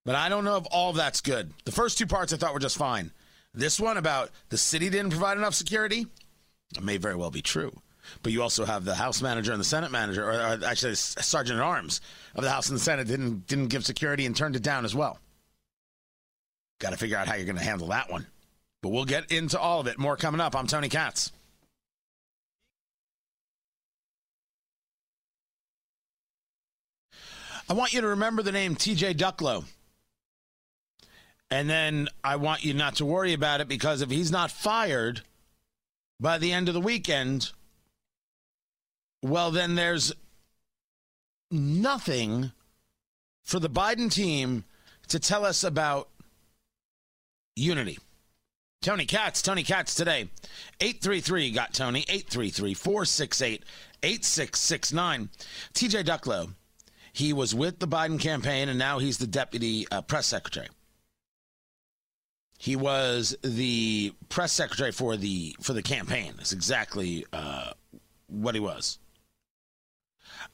But 0.04 0.14
I 0.14 0.28
don't 0.28 0.44
know 0.44 0.56
if 0.56 0.64
all 0.70 0.90
of 0.90 0.96
that's 0.96 1.20
good. 1.20 1.52
The 1.64 1.72
first 1.72 1.98
two 1.98 2.06
parts 2.06 2.32
I 2.32 2.36
thought 2.36 2.54
were 2.54 2.60
just 2.60 2.78
fine. 2.78 3.10
This 3.54 3.80
one 3.80 3.96
about 3.96 4.30
the 4.48 4.58
city 4.58 4.88
didn't 4.88 5.10
provide 5.10 5.36
enough 5.36 5.54
security, 5.54 6.06
it 6.76 6.82
may 6.82 6.96
very 6.96 7.16
well 7.16 7.30
be 7.30 7.42
true. 7.42 7.72
But 8.22 8.32
you 8.32 8.42
also 8.42 8.64
have 8.64 8.84
the 8.84 8.94
House 8.94 9.20
manager 9.20 9.52
and 9.52 9.60
the 9.60 9.64
Senate 9.64 9.90
manager, 9.90 10.24
or, 10.24 10.32
or 10.32 10.64
actually 10.64 10.94
Sergeant 10.94 11.58
at 11.58 11.62
Arms 11.62 12.00
of 12.34 12.42
the 12.42 12.50
House 12.50 12.68
and 12.68 12.78
the 12.78 12.82
Senate 12.82 13.06
didn't 13.06 13.46
didn't 13.46 13.68
give 13.68 13.84
security 13.84 14.24
and 14.24 14.34
turned 14.34 14.56
it 14.56 14.62
down 14.62 14.84
as 14.84 14.94
well. 14.94 15.18
Got 16.78 16.90
to 16.90 16.96
figure 16.96 17.16
out 17.16 17.26
how 17.26 17.34
you're 17.34 17.44
going 17.44 17.58
to 17.58 17.64
handle 17.64 17.88
that 17.88 18.10
one. 18.10 18.26
But 18.80 18.90
we'll 18.90 19.04
get 19.04 19.30
into 19.32 19.58
all 19.58 19.80
of 19.80 19.88
it. 19.88 19.98
More 19.98 20.16
coming 20.16 20.40
up. 20.40 20.54
I'm 20.54 20.66
Tony 20.66 20.88
Katz. 20.88 21.32
I 27.70 27.74
want 27.74 27.92
you 27.92 28.00
to 28.00 28.08
remember 28.08 28.42
the 28.42 28.52
name 28.52 28.76
TJ 28.76 29.14
Ducklo. 29.16 29.64
And 31.50 31.68
then 31.68 32.08
I 32.24 32.36
want 32.36 32.64
you 32.64 32.72
not 32.72 32.96
to 32.96 33.04
worry 33.04 33.34
about 33.34 33.60
it 33.60 33.68
because 33.68 34.00
if 34.00 34.10
he's 34.10 34.30
not 34.30 34.50
fired 34.50 35.22
by 36.18 36.38
the 36.38 36.52
end 36.52 36.68
of 36.68 36.74
the 36.74 36.80
weekend, 36.80 37.52
well, 39.22 39.50
then 39.50 39.74
there's 39.74 40.12
nothing 41.50 42.52
for 43.44 43.60
the 43.60 43.70
Biden 43.70 44.10
team 44.10 44.64
to 45.08 45.18
tell 45.18 45.44
us 45.44 45.62
about 45.64 46.08
unity. 47.56 47.98
Tony 48.80 49.06
Katz, 49.06 49.42
Tony 49.42 49.62
Katz 49.62 49.94
today. 49.94 50.28
833 50.80 51.50
got 51.50 51.74
Tony, 51.74 52.00
833 52.08 52.74
468 52.74 53.64
8669. 54.02 55.28
TJ 55.74 56.04
Ducklo 56.04 56.50
he 57.18 57.32
was 57.32 57.52
with 57.52 57.80
the 57.80 57.88
Biden 57.88 58.20
campaign, 58.20 58.68
and 58.68 58.78
now 58.78 59.00
he's 59.00 59.18
the 59.18 59.26
deputy 59.26 59.86
uh, 59.90 60.02
press 60.02 60.26
secretary. 60.26 60.68
He 62.58 62.76
was 62.76 63.36
the 63.42 64.14
press 64.28 64.52
secretary 64.52 64.92
for 64.92 65.16
the 65.16 65.56
for 65.60 65.72
the 65.72 65.82
campaign. 65.82 66.34
That's 66.36 66.52
exactly 66.52 67.26
uh, 67.32 67.72
what 68.28 68.54
he 68.54 68.60
was. 68.60 69.00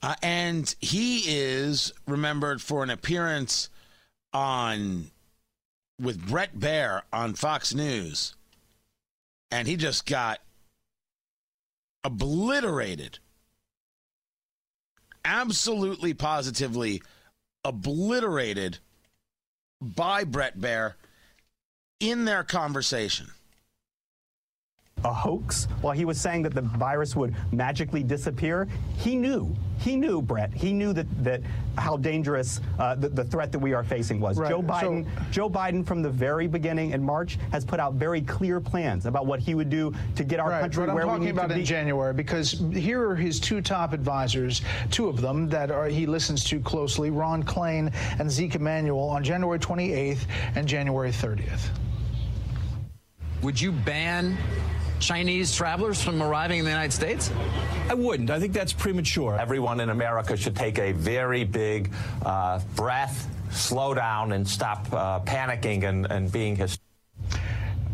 Uh, 0.03 0.15
and 0.23 0.75
he 0.81 1.25
is 1.27 1.93
remembered 2.07 2.63
for 2.63 2.83
an 2.83 2.91
appearance 2.91 3.69
on 4.33 5.11
with 6.01 6.27
Brett 6.27 6.57
Baier 6.57 7.03
on 7.13 7.35
Fox 7.35 7.75
News, 7.75 8.37
and 9.51 9.69
he 9.69 9.77
just 9.77 10.07
got 10.07 10.41
obliterated 12.03 13.19
absolutely 15.25 16.15
positively 16.15 17.03
obliterated 17.65 18.79
by 19.81 20.25
Brett 20.25 20.59
Baier 20.59 20.95
in 22.01 22.25
their 22.25 22.45
conversation 22.45 23.31
a 25.05 25.13
hoax 25.13 25.69
while 25.81 25.95
he 25.95 26.05
was 26.05 26.21
saying 26.21 26.43
that 26.43 26.55
the 26.55 26.63
virus 26.63 27.15
would 27.15 27.35
magically 27.53 28.03
disappear. 28.03 28.67
He 28.97 29.17
knew. 29.17 29.55
He 29.79 29.97
knew, 29.97 30.23
Brett. 30.23 30.53
He 30.55 30.73
knew 30.73 30.93
that 30.93 31.07
that 31.25 31.43
how 31.77 31.97
dangerous 31.97 32.61
uh, 32.79 32.95
the, 32.95 33.09
the, 33.09 33.25
threat 33.25 33.51
that 33.51 33.59
we 33.59 33.75
are 33.75 33.83
facing 33.83 34.21
was. 34.21 34.39
Right. 34.39 34.49
Joe 34.49 34.63
Biden. 34.63 35.05
So, 35.05 35.25
Joe 35.33 35.51
Biden, 35.51 35.85
from 35.85 36.03
the 36.03 36.11
very 36.11 36.47
beginning 36.47 36.93
in 36.93 37.03
March, 37.03 37.37
has 37.51 37.65
put 37.65 37.81
out 37.81 37.95
very 37.95 38.21
clear 38.21 38.61
plans 38.61 39.07
about 39.07 39.27
what 39.27 39.41
he 39.41 39.55
would 39.55 39.71
do 39.71 39.93
to 40.15 40.25
get 40.25 40.39
our 40.39 40.51
right, 40.51 40.61
country 40.61 40.87
but 40.87 40.95
where 40.95 41.03
I'm 41.03 41.09
talking 41.09 41.31
about 41.31 41.51
in 41.51 41.65
January 41.65 42.15
because 42.15 42.63
here 42.73 43.09
are 43.09 43.17
his 43.17 43.41
two 43.41 43.61
top 43.61 43.93
advisors, 43.93 44.63
two 44.91 45.09
of 45.09 45.21
them 45.21 45.49
that 45.49 45.71
are, 45.71 45.87
he 45.87 46.07
listens 46.07 46.45
to 46.45 46.61
closely: 46.61 47.11
Ron 47.11 47.43
Klain 47.43 47.93
and 48.19 48.31
Zeke 48.31 48.55
Emanuel 48.55 49.09
on 49.09 49.25
January 49.25 49.59
28th 49.59 50.27
and 50.55 50.67
January 50.67 51.11
30th. 51.11 51.71
Would 53.43 53.61
you 53.61 53.73
ban 53.73 54.39
Chinese 55.01 55.55
travelers 55.55 56.03
from 56.03 56.23
arriving 56.23 56.59
in 56.59 56.65
the 56.65 56.71
United 56.71 56.93
States? 56.93 57.31
I 57.89 57.95
wouldn't. 57.95 58.31
I 58.31 58.41
think 58.41 58.53
that's 58.53 58.73
premature. 58.73 59.37
Everyone 59.39 59.81
in 59.81 59.91
America 59.91 60.37
should 60.37 60.57
take 60.57 60.79
a 60.79 60.93
very 60.93 61.45
big 61.45 61.93
uh, 62.25 62.61
breath, 62.77 63.29
slow 63.51 63.95
down, 63.95 64.33
and 64.33 64.49
stop 64.49 64.87
uh, 64.93 65.21
panicking 65.21 65.85
and, 65.85 66.07
and 66.07 66.31
being 66.31 66.57
hysterical. 66.57 66.84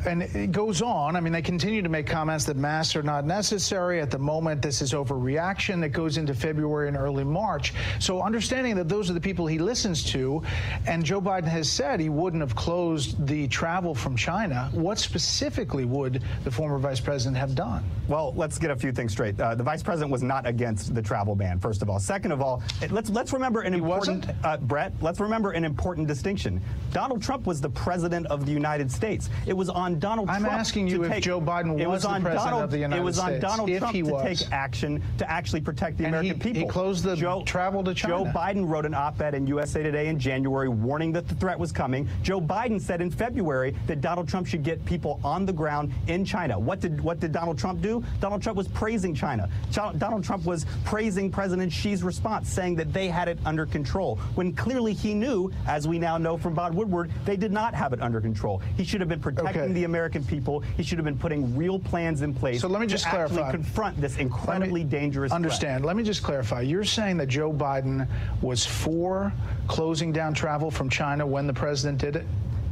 And 0.06 0.22
it 0.22 0.52
goes 0.52 0.82
on. 0.82 1.16
I 1.16 1.20
mean, 1.20 1.32
they 1.32 1.42
continue 1.42 1.82
to 1.82 1.88
make 1.88 2.06
comments 2.06 2.44
that 2.46 2.56
masks 2.56 2.96
are 2.96 3.02
not 3.02 3.24
necessary. 3.24 4.00
At 4.00 4.10
the 4.10 4.18
moment, 4.18 4.62
this 4.62 4.82
is 4.82 4.92
overreaction 4.92 5.80
that 5.80 5.90
goes 5.90 6.16
into 6.16 6.34
February 6.34 6.88
and 6.88 6.96
early 6.96 7.24
March. 7.24 7.72
So 7.98 8.22
understanding 8.22 8.76
that 8.76 8.88
those 8.88 9.10
are 9.10 9.12
the 9.12 9.20
people 9.20 9.46
he 9.46 9.58
listens 9.58 10.04
to, 10.12 10.42
and 10.86 11.04
Joe 11.04 11.20
Biden 11.20 11.48
has 11.48 11.70
said 11.70 12.00
he 12.00 12.08
wouldn't 12.08 12.40
have 12.40 12.54
closed 12.54 13.26
the 13.26 13.48
travel 13.48 13.94
from 13.94 14.16
China, 14.16 14.70
what 14.72 14.98
specifically 14.98 15.84
would 15.84 16.22
the 16.44 16.50
former 16.50 16.78
vice 16.78 17.00
president 17.00 17.36
have 17.36 17.54
done? 17.54 17.84
Well, 18.08 18.32
let's 18.36 18.58
get 18.58 18.70
a 18.70 18.76
few 18.76 18.92
things 18.92 19.12
straight. 19.12 19.40
Uh, 19.40 19.54
the 19.54 19.62
vice 19.62 19.82
president 19.82 20.10
was 20.10 20.22
not 20.22 20.46
against 20.46 20.94
the 20.94 21.02
travel 21.02 21.34
ban, 21.34 21.60
first 21.60 21.82
of 21.82 21.90
all. 21.90 21.98
Second 21.98 22.32
of 22.32 22.40
all, 22.40 22.62
let's 22.90 23.10
let's 23.10 23.32
remember 23.32 23.60
an 23.60 23.74
important 23.74 24.26
uh, 24.42 24.56
Brett. 24.56 24.92
Let's 25.00 25.20
remember 25.20 25.52
an 25.52 25.64
important 25.64 26.08
distinction. 26.08 26.60
Donald 26.92 27.22
Trump 27.22 27.46
was 27.46 27.60
the 27.60 27.70
president 27.70 28.26
of 28.26 28.46
the 28.46 28.52
United 28.52 28.90
States. 28.90 29.30
It 29.46 29.52
was 29.52 29.68
on 29.68 29.89
Donald 29.98 30.28
I'm 30.30 30.42
Trump. 30.42 30.54
asking 30.56 30.88
you 30.88 31.02
if 31.04 31.10
take, 31.10 31.22
Joe 31.24 31.40
Biden 31.40 31.74
was 31.74 31.86
was 31.86 32.02
the 32.02 32.08
on 32.08 32.22
president 32.22 32.44
Donald, 32.50 32.64
of 32.64 32.70
the 32.70 32.78
United 32.78 32.94
States. 32.94 33.00
It 33.00 33.04
was 33.04 33.18
on 33.18 33.28
States, 33.30 33.42
Donald 33.42 33.78
Trump 33.78 33.94
to 33.94 34.02
was. 34.02 34.22
take 34.40 34.52
action 34.52 35.02
to 35.18 35.30
actually 35.30 35.60
protect 35.60 35.98
the 35.98 36.04
And 36.04 36.14
American 36.14 36.36
he- 36.40 36.42
people. 36.52 36.62
he 36.62 36.68
closed 36.68 37.04
the 37.04 37.16
Joe, 37.16 37.42
travel 37.44 37.82
to 37.84 37.94
China. 37.94 38.24
Joe 38.24 38.30
Biden 38.32 38.68
wrote 38.68 38.86
an 38.86 38.94
op-ed 38.94 39.34
in 39.34 39.46
USA 39.46 39.82
Today 39.82 40.08
in 40.08 40.18
January 40.18 40.68
warning 40.68 41.12
that 41.12 41.28
the 41.28 41.34
threat 41.34 41.58
was 41.58 41.72
coming. 41.72 42.08
Joe 42.22 42.40
Biden 42.40 42.80
said 42.80 43.00
in 43.00 43.10
February 43.10 43.74
that 43.86 44.00
Donald 44.00 44.28
Trump 44.28 44.46
should 44.46 44.62
get 44.62 44.84
people 44.84 45.20
on 45.24 45.46
the 45.46 45.52
ground 45.52 45.92
in 46.06 46.24
China. 46.24 46.58
What 46.58 46.80
did 46.80 47.00
what 47.00 47.20
did 47.20 47.32
Donald 47.32 47.58
Trump 47.58 47.80
do? 47.80 48.02
Donald 48.20 48.42
Trump 48.42 48.56
was 48.56 48.68
praising 48.68 49.14
China. 49.14 49.48
Ch- 49.70 49.96
Donald 49.98 50.22
Trump 50.24 50.44
was 50.44 50.66
praising 50.84 51.30
President 51.30 51.72
Xi's 51.72 52.02
response, 52.02 52.48
saying 52.48 52.74
that 52.76 52.92
they 52.92 53.08
had 53.08 53.28
it 53.28 53.38
under 53.44 53.66
control. 53.66 54.16
When 54.34 54.52
clearly 54.52 54.92
he 54.92 55.14
knew, 55.14 55.50
as 55.66 55.88
we 55.88 55.98
now 55.98 56.18
know 56.18 56.36
from 56.36 56.54
Bob 56.54 56.74
Woodward, 56.74 57.10
they 57.24 57.36
did 57.36 57.52
not 57.52 57.74
have 57.74 57.92
it 57.92 58.00
under 58.02 58.20
control. 58.20 58.60
He 58.76 58.84
should 58.84 59.00
have 59.00 59.08
been 59.08 59.20
protecting 59.20 59.62
Okay. 59.62 59.72
the 59.72 59.79
American 59.84 60.24
people. 60.24 60.60
He 60.60 60.82
should 60.82 60.98
have 60.98 61.04
been 61.04 61.18
putting 61.18 61.56
real 61.56 61.78
plans 61.78 62.22
in 62.22 62.34
place. 62.34 62.60
So 62.60 62.68
let 62.68 62.80
me 62.80 62.86
just 62.86 63.06
actually 63.06 63.36
clarify. 63.36 63.50
confront 63.50 64.00
this 64.00 64.16
incredibly 64.18 64.84
dangerous. 64.84 65.30
threat. 65.30 65.36
Understand. 65.36 65.84
Let 65.84 65.96
me 65.96 66.02
just 66.02 66.22
clarify. 66.22 66.62
You're 66.62 66.84
saying 66.84 67.16
that 67.18 67.28
Joe 67.28 67.52
Biden 67.52 68.06
was 68.42 68.64
for 68.64 69.32
closing 69.68 70.12
down 70.12 70.34
travel 70.34 70.70
from 70.70 70.88
China 70.88 71.26
when 71.26 71.46
the 71.46 71.54
president 71.54 71.98
did 71.98 72.16
it? 72.16 72.26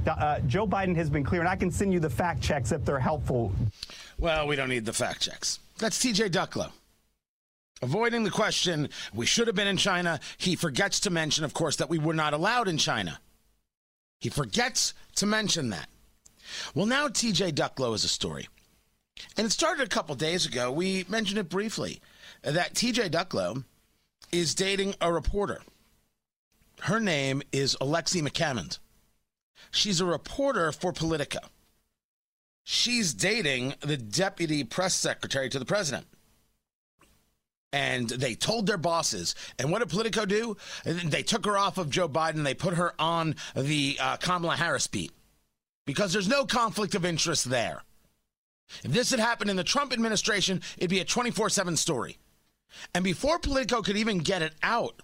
Uh, 0.06 0.40
Joe 0.40 0.66
Biden 0.66 0.96
has 0.96 1.10
been 1.10 1.24
clear, 1.24 1.40
and 1.40 1.48
I 1.48 1.56
can 1.56 1.70
send 1.70 1.92
you 1.92 2.00
the 2.00 2.10
fact 2.10 2.40
checks 2.40 2.72
if 2.72 2.84
they're 2.84 2.98
helpful. 2.98 3.52
Well, 4.18 4.46
we 4.46 4.56
don't 4.56 4.68
need 4.68 4.84
the 4.84 4.92
fact 4.92 5.22
checks. 5.22 5.58
That's 5.78 6.02
TJ 6.02 6.30
Ducklo. 6.30 6.70
Avoiding 7.82 8.24
the 8.24 8.30
question, 8.30 8.88
we 9.14 9.26
should 9.26 9.46
have 9.46 9.54
been 9.54 9.68
in 9.68 9.76
China. 9.76 10.18
He 10.36 10.56
forgets 10.56 11.00
to 11.00 11.10
mention, 11.10 11.44
of 11.44 11.54
course, 11.54 11.76
that 11.76 11.88
we 11.88 11.98
were 11.98 12.14
not 12.14 12.32
allowed 12.32 12.68
in 12.68 12.78
China. 12.78 13.20
He 14.18 14.30
forgets 14.30 14.94
to 15.16 15.26
mention 15.26 15.70
that. 15.70 15.88
Well, 16.74 16.86
now 16.86 17.08
TJ 17.08 17.52
Ducklo 17.52 17.94
is 17.94 18.04
a 18.04 18.08
story. 18.08 18.48
And 19.36 19.46
it 19.46 19.50
started 19.50 19.86
a 19.86 19.88
couple 19.88 20.14
days 20.14 20.46
ago. 20.46 20.70
We 20.70 21.04
mentioned 21.08 21.38
it 21.38 21.48
briefly 21.48 22.00
that 22.42 22.74
TJ 22.74 23.10
Ducklo 23.10 23.64
is 24.32 24.54
dating 24.54 24.94
a 25.00 25.12
reporter. 25.12 25.60
Her 26.80 27.00
name 27.00 27.42
is 27.52 27.76
Alexi 27.80 28.22
McCammond. 28.22 28.78
She's 29.70 30.00
a 30.00 30.06
reporter 30.06 30.72
for 30.72 30.92
Politico. 30.92 31.40
She's 32.64 33.14
dating 33.14 33.74
the 33.80 33.96
deputy 33.96 34.62
press 34.62 34.94
secretary 34.94 35.48
to 35.48 35.58
the 35.58 35.64
president. 35.64 36.06
And 37.72 38.08
they 38.08 38.34
told 38.34 38.66
their 38.66 38.78
bosses. 38.78 39.34
And 39.58 39.70
what 39.70 39.80
did 39.80 39.90
Politico 39.90 40.24
do? 40.24 40.56
They 40.84 41.22
took 41.22 41.44
her 41.44 41.58
off 41.58 41.76
of 41.76 41.90
Joe 41.90 42.08
Biden. 42.08 42.44
They 42.44 42.54
put 42.54 42.74
her 42.74 42.94
on 42.98 43.34
the 43.54 43.98
uh, 44.00 44.16
Kamala 44.16 44.56
Harris 44.56 44.86
beat 44.86 45.12
because 45.88 46.12
there's 46.12 46.28
no 46.28 46.44
conflict 46.44 46.94
of 46.94 47.06
interest 47.06 47.48
there. 47.48 47.82
If 48.84 48.92
this 48.92 49.10
had 49.10 49.20
happened 49.20 49.48
in 49.48 49.56
the 49.56 49.64
Trump 49.64 49.90
administration, 49.90 50.60
it'd 50.76 50.90
be 50.90 51.00
a 51.00 51.04
24 51.04 51.48
7 51.48 51.78
story. 51.78 52.18
And 52.94 53.02
before 53.02 53.38
Politico 53.38 53.80
could 53.80 53.96
even 53.96 54.18
get 54.18 54.42
it 54.42 54.52
out, 54.62 55.00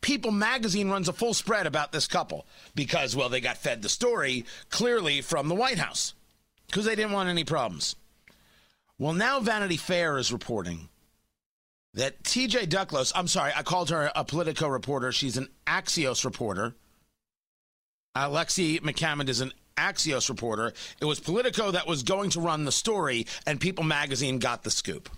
People 0.00 0.30
magazine 0.30 0.88
runs 0.90 1.08
a 1.08 1.12
full 1.12 1.34
spread 1.34 1.66
about 1.66 1.90
this 1.90 2.06
couple 2.06 2.46
because, 2.76 3.16
well, 3.16 3.28
they 3.28 3.40
got 3.40 3.58
fed 3.58 3.82
the 3.82 3.88
story 3.88 4.44
clearly 4.70 5.22
from 5.22 5.48
the 5.48 5.56
White 5.56 5.78
House 5.78 6.14
because 6.68 6.84
they 6.84 6.94
didn't 6.94 7.10
want 7.10 7.28
any 7.28 7.42
problems. 7.42 7.96
Well, 8.96 9.12
now 9.12 9.40
Vanity 9.40 9.76
Fair 9.76 10.16
is 10.16 10.32
reporting 10.32 10.88
that 11.94 12.22
TJ 12.22 12.68
Ducklo's, 12.68 13.10
I'm 13.16 13.26
sorry, 13.26 13.50
I 13.56 13.64
called 13.64 13.90
her 13.90 14.12
a 14.14 14.24
Politico 14.24 14.68
reporter. 14.68 15.10
She's 15.10 15.36
an 15.36 15.48
Axios 15.66 16.24
reporter. 16.24 16.76
Alexi 18.16 18.80
McCammond 18.80 19.28
is 19.28 19.40
an 19.40 19.52
Axios 19.76 20.28
reporter. 20.28 20.72
It 21.00 21.04
was 21.04 21.20
Politico 21.20 21.70
that 21.70 21.86
was 21.86 22.02
going 22.02 22.30
to 22.30 22.40
run 22.40 22.64
the 22.64 22.72
story, 22.72 23.26
and 23.46 23.60
People 23.60 23.84
magazine 23.84 24.38
got 24.38 24.64
the 24.64 24.70
scoop. 24.70 25.08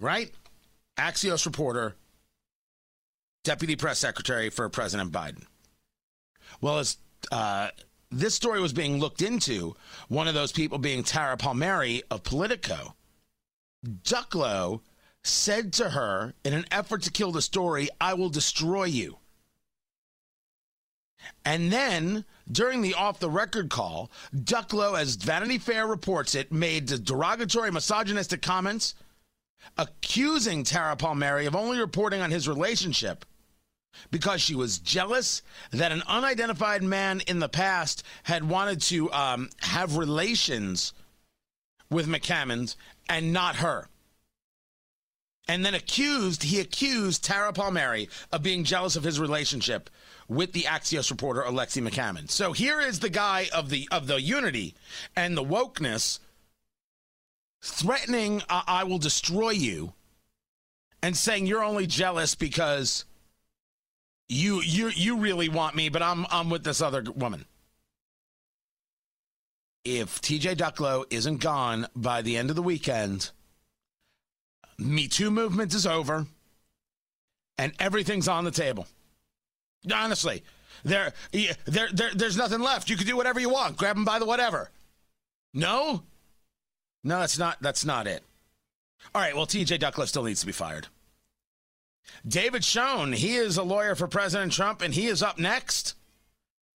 Right? 0.00 0.32
Axios 0.98 1.46
reporter, 1.46 1.94
deputy 3.44 3.76
press 3.76 3.98
secretary 3.98 4.50
for 4.50 4.68
President 4.68 5.12
Biden. 5.12 5.44
Well, 6.60 6.78
as 6.78 6.98
uh, 7.30 7.68
this 8.10 8.34
story 8.34 8.60
was 8.60 8.72
being 8.72 8.98
looked 8.98 9.22
into, 9.22 9.76
one 10.08 10.28
of 10.28 10.34
those 10.34 10.52
people 10.52 10.78
being 10.78 11.04
Tara 11.04 11.36
Palmieri 11.36 12.02
of 12.10 12.22
Politico, 12.22 12.94
Ducklo 13.86 14.80
said 15.22 15.72
to 15.74 15.90
her, 15.90 16.34
in 16.44 16.52
an 16.52 16.66
effort 16.70 17.02
to 17.02 17.10
kill 17.10 17.32
the 17.32 17.42
story, 17.42 17.88
I 18.00 18.14
will 18.14 18.30
destroy 18.30 18.84
you. 18.84 19.18
And 21.44 21.72
then, 21.72 22.24
during 22.50 22.82
the 22.82 22.94
off 22.94 23.20
the 23.20 23.30
record 23.30 23.70
call, 23.70 24.10
Ducklo, 24.34 24.98
as 24.98 25.16
Vanity 25.16 25.58
Fair 25.58 25.86
reports 25.86 26.34
it, 26.34 26.52
made 26.52 26.86
derogatory, 26.86 27.70
misogynistic 27.70 28.42
comments 28.42 28.94
accusing 29.76 30.64
Tara 30.64 30.96
Palmieri 30.96 31.46
of 31.46 31.54
only 31.54 31.78
reporting 31.78 32.20
on 32.20 32.30
his 32.30 32.48
relationship 32.48 33.24
because 34.10 34.40
she 34.40 34.54
was 34.54 34.78
jealous 34.78 35.42
that 35.70 35.92
an 35.92 36.02
unidentified 36.06 36.82
man 36.82 37.20
in 37.26 37.38
the 37.38 37.48
past 37.48 38.02
had 38.22 38.48
wanted 38.48 38.80
to 38.80 39.12
um, 39.12 39.50
have 39.60 39.96
relations 39.96 40.92
with 41.90 42.06
McCammond 42.06 42.76
and 43.08 43.32
not 43.32 43.56
her. 43.56 43.88
And 45.48 45.64
then 45.64 45.74
accused, 45.74 46.44
he 46.44 46.60
accused 46.60 47.24
Tara 47.24 47.52
Palmieri 47.52 48.08
of 48.30 48.42
being 48.42 48.62
jealous 48.62 48.94
of 48.94 49.02
his 49.02 49.18
relationship 49.18 49.90
with 50.30 50.52
the 50.52 50.62
Axios 50.62 51.10
reporter 51.10 51.42
Alexi 51.42 51.86
McCammond. 51.86 52.30
So 52.30 52.52
here 52.52 52.80
is 52.80 53.00
the 53.00 53.10
guy 53.10 53.48
of 53.52 53.68
the 53.68 53.88
of 53.90 54.06
the 54.06 54.22
unity 54.22 54.74
and 55.16 55.36
the 55.36 55.42
wokeness 55.42 56.20
threatening 57.60 58.40
uh, 58.48 58.62
I 58.66 58.84
will 58.84 58.98
destroy 58.98 59.50
you 59.50 59.92
and 61.02 61.16
saying 61.16 61.46
you're 61.46 61.64
only 61.64 61.86
jealous 61.88 62.36
because 62.36 63.04
you 64.28 64.62
you 64.62 64.90
you 64.94 65.18
really 65.18 65.48
want 65.48 65.74
me 65.74 65.88
but 65.88 66.00
I'm 66.00 66.24
I'm 66.30 66.48
with 66.48 66.62
this 66.62 66.80
other 66.80 67.04
woman. 67.16 67.44
If 69.84 70.20
TJ 70.22 70.56
Ducklo 70.56 71.06
isn't 71.10 71.38
gone 71.38 71.88
by 71.96 72.22
the 72.22 72.36
end 72.36 72.50
of 72.50 72.56
the 72.56 72.62
weekend, 72.62 73.30
Me 74.78 75.08
Too 75.08 75.32
movement 75.32 75.74
is 75.74 75.86
over 75.86 76.26
and 77.58 77.72
everything's 77.80 78.28
on 78.28 78.44
the 78.44 78.52
table. 78.52 78.86
Honestly, 79.92 80.42
there, 80.84 81.12
there, 81.32 81.88
there, 81.92 82.10
there's 82.14 82.36
nothing 82.36 82.60
left. 82.60 82.90
You 82.90 82.96
can 82.96 83.06
do 83.06 83.16
whatever 83.16 83.40
you 83.40 83.50
want. 83.50 83.76
Grab 83.76 83.96
him 83.96 84.04
by 84.04 84.18
the 84.18 84.26
whatever. 84.26 84.70
No, 85.52 86.02
no, 87.02 87.20
that's 87.20 87.38
not. 87.38 87.58
That's 87.60 87.84
not 87.84 88.06
it. 88.06 88.22
All 89.14 89.20
right. 89.20 89.34
Well, 89.34 89.46
T.J. 89.46 89.78
Ducklo 89.78 90.06
still 90.06 90.24
needs 90.24 90.40
to 90.40 90.46
be 90.46 90.52
fired. 90.52 90.88
David 92.26 92.64
Schoen, 92.64 93.12
he 93.12 93.36
is 93.36 93.56
a 93.56 93.62
lawyer 93.62 93.94
for 93.94 94.06
President 94.06 94.52
Trump, 94.52 94.82
and 94.82 94.92
he 94.94 95.06
is 95.06 95.22
up 95.22 95.38
next. 95.38 95.94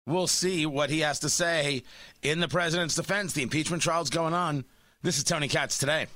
We'll 0.07 0.27
see 0.27 0.67
what 0.67 0.91
he 0.91 1.01
has 1.01 1.21
to 1.21 1.29
say 1.29 1.85
in 2.23 2.41
the 2.41 2.49
president's 2.49 2.97
defense. 2.97 3.33
The 3.33 3.43
impeachment 3.43 3.83
trial's 3.83 4.11
going 4.11 4.35
on. 4.35 4.65
This 5.03 5.19
is 5.19 5.25
Tony 5.25 5.49
Katz 5.49 5.79
today. 5.79 6.07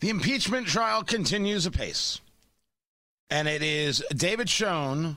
The 0.00 0.10
impeachment 0.10 0.66
trial 0.66 1.02
continues 1.02 1.66
apace. 1.66 2.20
And 3.30 3.48
it 3.48 3.62
is 3.62 4.04
David 4.14 4.48
Schoen, 4.50 5.16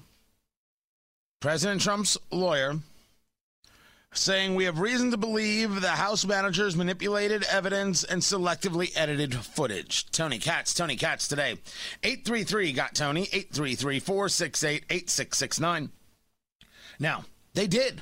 President 1.39 1.81
Trump's 1.81 2.17
lawyer, 2.31 2.77
saying 4.11 4.55
we 4.55 4.63
have 4.63 4.79
reason 4.79 5.11
to 5.11 5.17
believe 5.17 5.81
the 5.81 5.89
House 5.89 6.25
managers 6.25 6.75
manipulated 6.75 7.43
evidence 7.43 8.03
and 8.03 8.21
selectively 8.21 8.91
edited 8.95 9.35
footage. 9.35 10.09
Tony 10.11 10.39
Katz, 10.39 10.73
Tony 10.73 10.95
Katz 10.95 11.27
today. 11.27 11.57
833 12.03 12.73
got 12.73 12.95
Tony, 12.95 13.23
833 13.23 13.99
468 13.99 14.83
8669. 14.89 15.91
Now, 16.99 17.25
they 17.53 17.67
did. 17.67 18.01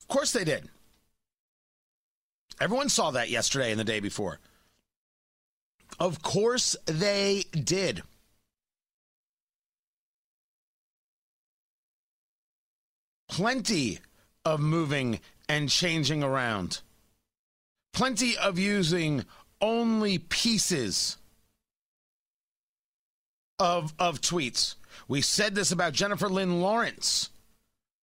Of 0.00 0.08
course 0.08 0.32
they 0.32 0.44
did. 0.44 0.68
Everyone 2.58 2.88
saw 2.88 3.10
that 3.10 3.28
yesterday 3.28 3.70
and 3.70 3.78
the 3.78 3.84
day 3.84 4.00
before. 4.00 4.40
Of 6.00 6.22
course 6.22 6.74
they 6.86 7.44
did. 7.52 8.02
Plenty 13.36 13.98
of 14.46 14.60
moving 14.60 15.20
and 15.46 15.68
changing 15.68 16.22
around, 16.22 16.80
plenty 17.92 18.34
of 18.34 18.58
using 18.58 19.26
only 19.60 20.16
pieces 20.16 21.18
of, 23.58 23.92
of 23.98 24.22
tweets. 24.22 24.76
We 25.06 25.20
said 25.20 25.54
this 25.54 25.70
about 25.70 25.92
Jennifer 25.92 26.30
Lynn 26.30 26.62
Lawrence, 26.62 27.28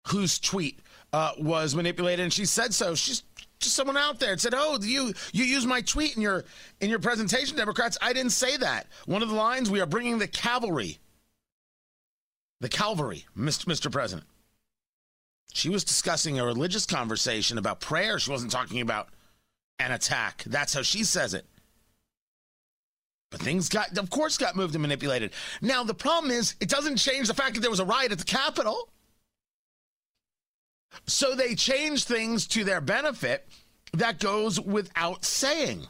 whose 0.08 0.38
tweet 0.38 0.80
uh, 1.14 1.32
was 1.38 1.74
manipulated, 1.74 2.24
and 2.24 2.30
she 2.30 2.44
said 2.44 2.74
so. 2.74 2.94
She's 2.94 3.22
just 3.58 3.74
someone 3.74 3.96
out 3.96 4.20
there 4.20 4.32
and 4.32 4.40
said, 4.40 4.52
"Oh, 4.54 4.78
you 4.82 5.14
you 5.32 5.44
use 5.44 5.64
my 5.64 5.80
tweet 5.80 6.14
in 6.14 6.20
your 6.20 6.44
in 6.82 6.90
your 6.90 6.98
presentation, 6.98 7.56
Democrats." 7.56 7.96
I 8.02 8.12
didn't 8.12 8.32
say 8.32 8.58
that. 8.58 8.86
One 9.06 9.22
of 9.22 9.30
the 9.30 9.34
lines: 9.34 9.70
"We 9.70 9.80
are 9.80 9.86
bringing 9.86 10.18
the 10.18 10.28
cavalry." 10.28 10.98
The 12.60 12.68
cavalry, 12.68 13.24
Mr. 13.34 13.64
Mr. 13.64 13.90
President. 13.90 14.26
She 15.52 15.68
was 15.68 15.84
discussing 15.84 16.38
a 16.38 16.46
religious 16.46 16.86
conversation 16.86 17.58
about 17.58 17.80
prayer. 17.80 18.18
She 18.18 18.30
wasn't 18.30 18.52
talking 18.52 18.80
about 18.80 19.08
an 19.78 19.92
attack. 19.92 20.44
That's 20.46 20.74
how 20.74 20.82
she 20.82 21.04
says 21.04 21.34
it. 21.34 21.46
But 23.30 23.40
things 23.40 23.68
got, 23.68 23.96
of 23.96 24.10
course, 24.10 24.36
got 24.36 24.56
moved 24.56 24.74
and 24.74 24.82
manipulated. 24.82 25.32
Now, 25.60 25.84
the 25.84 25.94
problem 25.94 26.30
is, 26.30 26.54
it 26.60 26.68
doesn't 26.68 26.96
change 26.96 27.28
the 27.28 27.34
fact 27.34 27.54
that 27.54 27.60
there 27.60 27.70
was 27.70 27.80
a 27.80 27.84
riot 27.84 28.12
at 28.12 28.18
the 28.18 28.24
Capitol. 28.24 28.88
So 31.06 31.34
they 31.34 31.54
change 31.54 32.04
things 32.04 32.46
to 32.48 32.64
their 32.64 32.80
benefit. 32.80 33.48
That 33.94 34.20
goes 34.20 34.60
without 34.60 35.24
saying. 35.24 35.86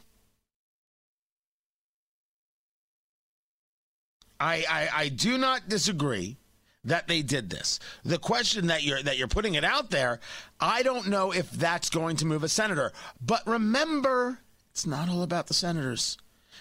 I, 4.39 4.65
I, 4.69 4.89
I 4.93 5.09
do 5.09 5.37
not 5.37 5.69
disagree 5.69 6.37
that 6.85 7.07
they 7.07 7.21
did 7.21 7.49
this. 7.49 7.79
The 8.03 8.17
question 8.17 8.67
that 8.67 8.83
you're 8.83 9.01
that 9.01 9.17
you're 9.17 9.27
putting 9.27 9.55
it 9.55 9.63
out 9.63 9.89
there, 9.89 10.19
I 10.59 10.83
don't 10.83 11.07
know 11.07 11.31
if 11.31 11.49
that's 11.51 11.89
going 11.89 12.17
to 12.17 12.25
move 12.25 12.43
a 12.43 12.49
senator. 12.49 12.91
But 13.21 13.45
remember, 13.47 14.39
it's 14.71 14.85
not 14.85 15.09
all 15.09 15.23
about 15.23 15.47
the 15.47 15.53
senators. 15.53 16.17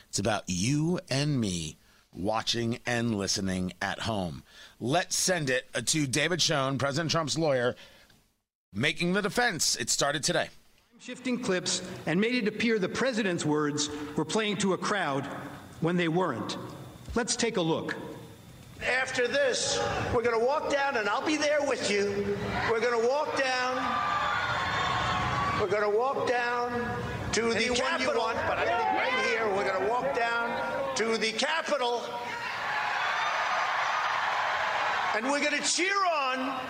It's 0.09 0.19
about 0.19 0.45
you 0.47 1.01
and 1.11 1.41
me 1.41 1.79
watching 2.13 2.79
and 2.87 3.17
listening 3.17 3.73
at 3.81 4.01
home. 4.01 4.43
Let's 4.79 5.17
send 5.17 5.51
it 5.51 5.67
to 5.87 6.07
David 6.07 6.43
Schoen, 6.43 6.79
President 6.79 7.11
Trump's 7.11 7.39
lawyer, 7.39 7.75
making 8.73 9.15
the 9.15 9.23
defense. 9.23 9.77
It 9.77 9.89
started 9.91 10.23
today. 10.23 10.49
Shifting 10.99 11.43
clips 11.43 11.83
and 12.07 12.21
made 12.21 12.35
it 12.35 12.47
appear 12.47 12.79
the 12.79 12.89
president's 12.89 13.45
words 13.45 13.91
were 14.17 14.25
playing 14.25 14.59
to 14.59 14.75
a 14.75 14.79
crowd 14.79 15.25
when 15.81 15.97
they 15.97 16.09
weren't. 16.09 16.57
Let's 17.15 17.35
take 17.35 17.57
a 17.57 17.63
look. 17.63 17.97
After 18.87 19.29
this, 19.29 19.81
we're 20.12 20.23
going 20.23 20.38
to 20.38 20.45
walk 20.45 20.68
down, 20.68 20.97
and 20.97 21.09
I'll 21.09 21.25
be 21.25 21.37
there 21.37 21.62
with 21.62 21.88
you. 21.88 22.37
We're 22.68 22.81
going 22.81 23.01
to 23.01 23.09
walk 23.09 23.38
down. 23.38 23.77
We're 25.61 25.68
going 25.68 25.88
to 25.88 25.97
walk 25.97 26.27
down 26.27 26.73
to 27.33 27.55
the 27.55 27.73
Capitol. 27.77 28.23
want, 28.23 28.38
but 28.49 28.59
I 28.59 28.64
think 28.64 28.99
right 28.99 29.27
here, 29.27 29.47
we're 29.55 29.68
going 29.68 29.81
to 29.81 29.88
walk 29.88 30.16
down 30.16 30.97
to 30.97 31.16
the 31.16 31.31
Capitol. 31.31 32.03
And 35.14 35.27
we're 35.27 35.49
going 35.49 35.62
to 35.62 35.68
cheer 35.68 35.95
on 36.05 36.61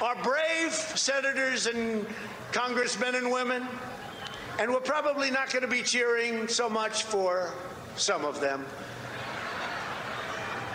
our 0.00 0.16
brave 0.24 0.72
senators 0.72 1.66
and 1.66 2.04
congressmen 2.50 3.14
and 3.14 3.30
women. 3.30 3.68
And 4.58 4.72
we're 4.72 4.80
probably 4.80 5.30
not 5.30 5.52
going 5.52 5.62
to 5.62 5.70
be 5.70 5.82
cheering 5.82 6.48
so 6.48 6.68
much 6.68 7.04
for 7.04 7.52
some 7.94 8.24
of 8.24 8.40
them 8.40 8.66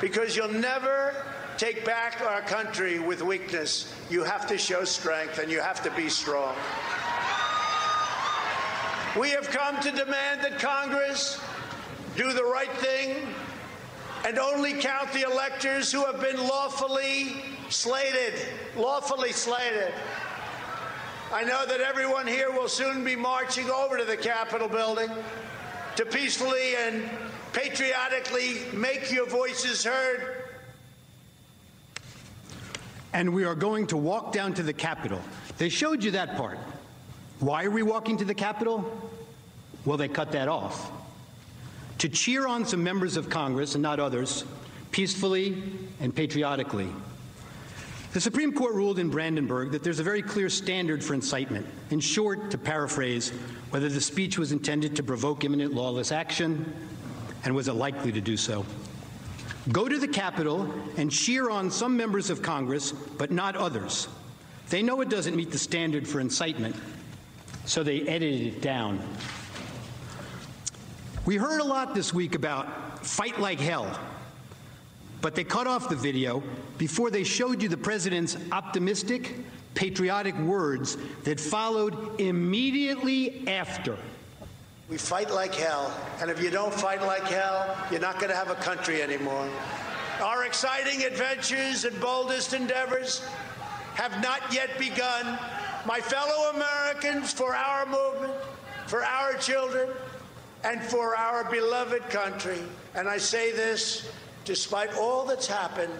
because 0.01 0.35
you'll 0.35 0.47
never 0.47 1.13
take 1.57 1.83
back 1.83 2.21
our 2.21 2.41
country 2.41 2.99
with 2.99 3.21
weakness. 3.21 3.93
You 4.09 4.23
have 4.23 4.45
to 4.47 4.57
show 4.57 4.83
strength 4.83 5.39
and 5.39 5.51
you 5.51 5.59
have 5.59 5.81
to 5.83 5.91
be 5.91 6.09
strong. 6.09 6.55
We 9.19 9.31
have 9.31 9.49
come 9.49 9.79
to 9.81 9.91
demand 9.91 10.41
that 10.43 10.59
Congress 10.59 11.41
do 12.15 12.33
the 12.33 12.43
right 12.43 12.71
thing 12.77 13.27
and 14.25 14.37
only 14.37 14.73
count 14.73 15.11
the 15.13 15.21
electors 15.21 15.91
who 15.91 16.05
have 16.05 16.21
been 16.21 16.37
lawfully 16.37 17.41
slated. 17.69 18.33
Lawfully 18.75 19.31
slated. 19.31 19.93
I 21.33 21.43
know 21.43 21.65
that 21.65 21.81
everyone 21.81 22.27
here 22.27 22.51
will 22.51 22.69
soon 22.69 23.03
be 23.03 23.15
marching 23.15 23.69
over 23.69 23.97
to 23.97 24.05
the 24.05 24.15
Capitol 24.15 24.67
building 24.67 25.09
to 25.95 26.05
peacefully 26.05 26.75
and 26.75 27.09
patriotically 27.53 28.57
make 28.73 29.11
your 29.11 29.27
voices 29.27 29.83
heard. 29.83 30.43
And 33.13 33.33
we 33.33 33.45
are 33.45 33.55
going 33.55 33.87
to 33.87 33.97
walk 33.97 34.31
down 34.31 34.53
to 34.55 34.63
the 34.63 34.73
Capitol. 34.73 35.21
They 35.57 35.69
showed 35.69 36.03
you 36.03 36.11
that 36.11 36.37
part. 36.37 36.59
Why 37.39 37.65
are 37.65 37.71
we 37.71 37.83
walking 37.83 38.17
to 38.17 38.25
the 38.25 38.33
Capitol? 38.33 39.09
Well, 39.85 39.97
they 39.97 40.07
cut 40.07 40.31
that 40.33 40.47
off. 40.47 40.91
To 41.99 42.09
cheer 42.09 42.47
on 42.47 42.65
some 42.65 42.83
members 42.83 43.17
of 43.17 43.29
Congress 43.29 43.73
and 43.73 43.81
not 43.81 43.99
others, 43.99 44.43
peacefully 44.91 45.63
and 45.99 46.15
patriotically. 46.15 46.89
The 48.13 48.21
Supreme 48.21 48.53
Court 48.53 48.73
ruled 48.73 48.99
in 48.99 49.09
Brandenburg 49.09 49.71
that 49.71 49.83
there's 49.83 49.99
a 49.99 50.03
very 50.03 50.21
clear 50.21 50.49
standard 50.49 51.03
for 51.03 51.13
incitement. 51.13 51.65
In 51.91 51.99
short, 51.99 52.49
to 52.51 52.57
paraphrase, 52.57 53.29
whether 53.69 53.89
the 53.89 54.01
speech 54.01 54.37
was 54.37 54.51
intended 54.51 54.95
to 54.95 55.03
provoke 55.03 55.43
imminent 55.43 55.73
lawless 55.73 56.11
action 56.11 56.73
and 57.47 57.55
was 57.55 57.69
it 57.69 57.73
likely 57.75 58.11
to 58.11 58.19
do 58.19 58.35
so. 58.35 58.65
Go 59.71 59.87
to 59.87 59.97
the 59.97 60.07
Capitol 60.07 60.69
and 60.97 61.09
cheer 61.09 61.49
on 61.49 61.71
some 61.71 61.95
members 61.95 62.29
of 62.29 62.41
Congress, 62.41 62.91
but 62.91 63.31
not 63.31 63.55
others. 63.55 64.09
They 64.69 64.83
know 64.83 64.99
it 64.99 65.07
doesn't 65.07 65.33
meet 65.33 65.51
the 65.51 65.57
standard 65.57 66.05
for 66.05 66.19
incitement, 66.19 66.75
so 67.63 67.83
they 67.83 68.01
edited 68.01 68.47
it 68.47 68.61
down. 68.61 68.99
We 71.25 71.37
heard 71.37 71.61
a 71.61 71.63
lot 71.63 71.95
this 71.95 72.13
week 72.13 72.35
about 72.35 73.05
fight 73.07 73.39
like 73.39 73.61
hell, 73.61 73.97
but 75.21 75.33
they 75.33 75.45
cut 75.45 75.67
off 75.67 75.87
the 75.87 75.95
video 75.95 76.43
before 76.77 77.09
they 77.09 77.23
showed 77.23 77.63
you 77.63 77.69
the 77.69 77.77
president's 77.77 78.35
optimistic, 78.51 79.35
patriotic 79.73 80.37
words 80.39 80.97
that 81.23 81.39
followed 81.39 82.19
immediately 82.19 83.47
after. 83.47 83.97
We 84.89 84.97
fight 84.97 85.29
like 85.29 85.53
hell, 85.53 85.93
and 86.21 86.31
if 86.31 86.41
you 86.41 86.49
don't 86.49 86.73
fight 86.73 87.01
like 87.01 87.23
hell, 87.23 87.75
you're 87.91 87.99
not 87.99 88.19
going 88.19 88.29
to 88.29 88.35
have 88.35 88.49
a 88.49 88.55
country 88.55 89.01
anymore. 89.01 89.49
Our 90.21 90.45
exciting 90.45 91.03
adventures 91.03 91.83
and 91.83 91.99
boldest 91.99 92.53
endeavors 92.53 93.21
have 93.95 94.23
not 94.23 94.41
yet 94.53 94.79
begun. 94.79 95.37
My 95.85 95.99
fellow 95.99 96.51
Americans, 96.51 97.33
for 97.33 97.53
our 97.53 97.85
movement, 97.85 98.33
for 98.85 99.03
our 99.03 99.33
children, 99.33 99.89
and 100.63 100.81
for 100.81 101.17
our 101.17 101.43
beloved 101.51 102.09
country. 102.09 102.59
And 102.95 103.09
I 103.09 103.17
say 103.17 103.51
this 103.51 104.09
despite 104.45 104.93
all 104.93 105.25
that's 105.25 105.47
happened, 105.47 105.99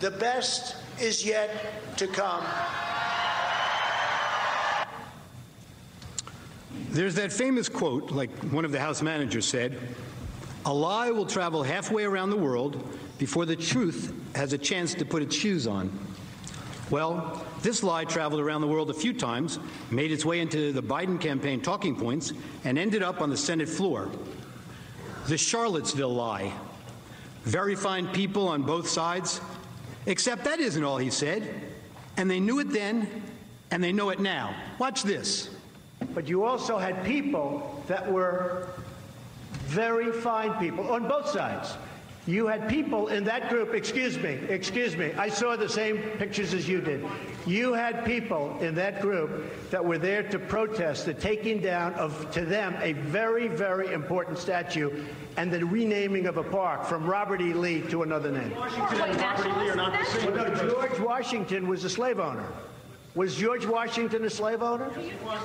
the 0.00 0.10
best 0.10 0.76
is 0.98 1.24
yet 1.26 1.98
to 1.98 2.06
come. 2.06 2.44
There's 6.92 7.14
that 7.14 7.32
famous 7.32 7.70
quote, 7.70 8.10
like 8.10 8.30
one 8.52 8.66
of 8.66 8.70
the 8.70 8.78
House 8.78 9.00
managers 9.00 9.46
said 9.46 9.78
a 10.66 10.72
lie 10.72 11.10
will 11.10 11.24
travel 11.24 11.62
halfway 11.62 12.04
around 12.04 12.28
the 12.28 12.36
world 12.36 12.86
before 13.18 13.46
the 13.46 13.56
truth 13.56 14.12
has 14.34 14.52
a 14.52 14.58
chance 14.58 14.92
to 14.94 15.04
put 15.06 15.22
its 15.22 15.34
shoes 15.34 15.66
on. 15.66 15.90
Well, 16.90 17.46
this 17.62 17.82
lie 17.82 18.04
traveled 18.04 18.42
around 18.42 18.60
the 18.60 18.66
world 18.66 18.90
a 18.90 18.94
few 18.94 19.14
times, 19.14 19.58
made 19.90 20.12
its 20.12 20.26
way 20.26 20.40
into 20.40 20.70
the 20.70 20.82
Biden 20.82 21.18
campaign 21.18 21.62
talking 21.62 21.96
points, 21.96 22.34
and 22.64 22.78
ended 22.78 23.02
up 23.02 23.22
on 23.22 23.30
the 23.30 23.38
Senate 23.38 23.70
floor. 23.70 24.10
The 25.28 25.38
Charlottesville 25.38 26.14
lie. 26.14 26.52
Very 27.44 27.74
fine 27.74 28.06
people 28.08 28.46
on 28.48 28.62
both 28.64 28.86
sides, 28.86 29.40
except 30.04 30.44
that 30.44 30.60
isn't 30.60 30.84
all 30.84 30.98
he 30.98 31.10
said. 31.10 31.48
And 32.18 32.30
they 32.30 32.38
knew 32.38 32.58
it 32.58 32.70
then, 32.70 33.08
and 33.70 33.82
they 33.82 33.92
know 33.92 34.10
it 34.10 34.20
now. 34.20 34.54
Watch 34.78 35.02
this. 35.02 35.48
But 36.14 36.28
you 36.28 36.44
also 36.44 36.78
had 36.78 37.04
people 37.04 37.82
that 37.88 38.10
were 38.10 38.68
very 39.66 40.12
fine 40.12 40.52
people 40.58 40.92
on 40.92 41.08
both 41.08 41.28
sides. 41.28 41.76
You 42.24 42.46
had 42.46 42.68
people 42.68 43.08
in 43.08 43.24
that 43.24 43.48
group, 43.48 43.74
excuse 43.74 44.16
me, 44.16 44.34
excuse 44.48 44.96
me, 44.96 45.12
I 45.14 45.28
saw 45.28 45.56
the 45.56 45.68
same 45.68 45.98
pictures 46.18 46.54
as 46.54 46.68
you 46.68 46.80
did. 46.80 47.04
You 47.46 47.72
had 47.72 48.04
people 48.04 48.56
in 48.60 48.76
that 48.76 49.00
group 49.00 49.70
that 49.70 49.84
were 49.84 49.98
there 49.98 50.22
to 50.30 50.38
protest 50.38 51.06
the 51.06 51.14
taking 51.14 51.60
down 51.60 51.94
of, 51.94 52.30
to 52.30 52.44
them, 52.44 52.76
a 52.80 52.92
very, 52.92 53.48
very 53.48 53.92
important 53.92 54.38
statue 54.38 55.04
and 55.36 55.50
the 55.50 55.66
renaming 55.66 56.26
of 56.26 56.36
a 56.36 56.44
park 56.44 56.84
from 56.84 57.06
Robert 57.06 57.40
E. 57.40 57.54
Lee 57.54 57.80
to 57.88 58.04
another 58.04 58.30
name. 58.30 58.54
Washington 58.54 59.00
and 59.00 59.20
Robert 59.20 59.46
E. 59.46 59.60
Lee 59.60 59.70
are 59.70 59.76
not 59.76 59.98
the 59.98 60.04
same. 60.04 60.32
Well, 60.32 60.48
no, 60.48 60.54
George 60.54 61.00
Washington 61.00 61.66
was 61.66 61.82
a 61.82 61.90
slave 61.90 62.20
owner. 62.20 62.46
Was 63.14 63.36
George 63.36 63.66
Washington 63.66 64.24
a 64.24 64.30
slave 64.30 64.62
owner? 64.62 64.90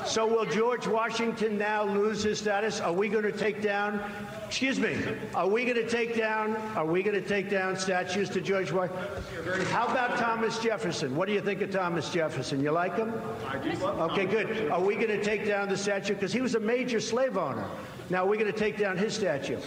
So 0.06 0.26
will 0.26 0.46
George 0.46 0.88
Washington 0.88 1.58
now 1.58 1.84
lose 1.84 2.24
his 2.24 2.40
status? 2.40 2.80
Are 2.80 2.94
we 2.94 3.10
going 3.10 3.26
to 3.26 3.32
take 3.32 3.62
down? 3.62 4.00
Excuse 4.46 4.80
me. 4.80 4.98
Are 5.36 5.50
we 5.50 5.66
going 5.66 5.76
to 5.76 5.90
take 5.90 6.16
down? 6.16 6.56
Are 6.78 6.86
we 6.86 7.04
going 7.04 7.22
to 7.22 7.28
take 7.28 7.50
down 7.50 7.76
statues 7.76 8.30
to 8.30 8.42
George 8.42 8.72
Washington? 8.72 9.66
How 9.66 9.86
about 9.86 10.18
Thomas 10.18 10.60
Jefferson? 10.60 11.14
What 11.14 11.28
do 11.28 11.34
you 11.34 11.42
think 11.42 11.62
of 11.62 11.70
Thomas 11.70 12.10
Jefferson? 12.10 12.62
You 12.62 12.72
like 12.72 12.96
him? 12.96 13.14
I 13.46 13.58
do. 13.58 13.86
Okay, 13.86 14.26
good. 14.26 14.72
Are 14.72 14.82
we 14.82 14.96
going 14.96 15.08
to 15.08 15.22
take 15.22 15.46
down 15.46 15.68
the 15.68 15.78
statue 15.78 16.14
because 16.14 16.32
he 16.32 16.40
was 16.40 16.56
a 16.56 16.62
major 16.62 17.02
slave 17.02 17.36
owner? 17.36 17.68
Now 18.10 18.26
we're 18.26 18.38
going 18.38 18.52
to 18.52 18.58
take 18.58 18.78
down 18.78 18.98
his 18.98 19.14
statue. 19.14 19.60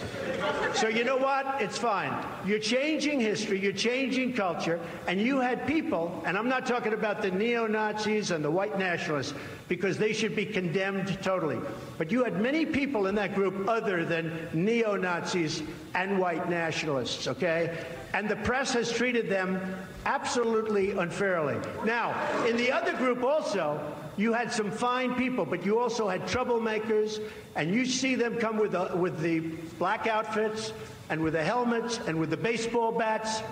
So 0.74 0.88
you 0.88 1.04
know 1.04 1.18
what? 1.18 1.60
It's 1.60 1.76
fine. 1.76 2.12
You're 2.46 2.58
changing 2.58 3.20
history, 3.20 3.60
you're 3.60 3.72
changing 3.72 4.32
culture, 4.32 4.80
and 5.06 5.20
you 5.20 5.40
had 5.40 5.66
people, 5.66 6.22
and 6.24 6.38
I'm 6.38 6.48
not 6.48 6.64
talking 6.64 6.94
about 6.94 7.20
the 7.20 7.30
neo 7.30 7.66
Nazis 7.66 8.30
and 8.30 8.42
the 8.42 8.50
white 8.50 8.78
nationalists, 8.78 9.34
because 9.68 9.98
they 9.98 10.14
should 10.14 10.34
be 10.34 10.46
condemned 10.46 11.22
totally. 11.22 11.58
But 11.98 12.10
you 12.10 12.24
had 12.24 12.40
many 12.40 12.64
people 12.64 13.06
in 13.08 13.14
that 13.16 13.34
group 13.34 13.68
other 13.68 14.04
than 14.04 14.48
neo 14.54 14.96
Nazis 14.96 15.62
and 15.94 16.18
white 16.18 16.48
nationalists, 16.48 17.28
okay? 17.28 17.84
And 18.14 18.28
the 18.28 18.36
press 18.36 18.72
has 18.72 18.90
treated 18.90 19.28
them 19.28 19.60
absolutely 20.06 20.92
unfairly. 20.92 21.58
Now, 21.84 22.14
in 22.46 22.56
the 22.56 22.72
other 22.72 22.96
group 22.96 23.22
also, 23.22 23.80
you 24.20 24.32
had 24.34 24.52
some 24.52 24.70
fine 24.70 25.14
people, 25.14 25.46
but 25.46 25.64
you 25.64 25.78
also 25.78 26.08
had 26.08 26.22
troublemakers, 26.22 27.20
and 27.56 27.74
you 27.74 27.86
see 27.86 28.14
them 28.14 28.36
come 28.36 28.58
with 28.58 28.72
the, 28.72 28.94
with 28.94 29.20
the 29.20 29.40
black 29.78 30.06
outfits 30.06 30.72
and 31.08 31.22
with 31.22 31.32
the 31.32 31.42
helmets 31.42 31.98
and 32.06 32.18
with 32.20 32.30
the 32.30 32.36
baseball 32.36 32.92
bats. 32.92 33.42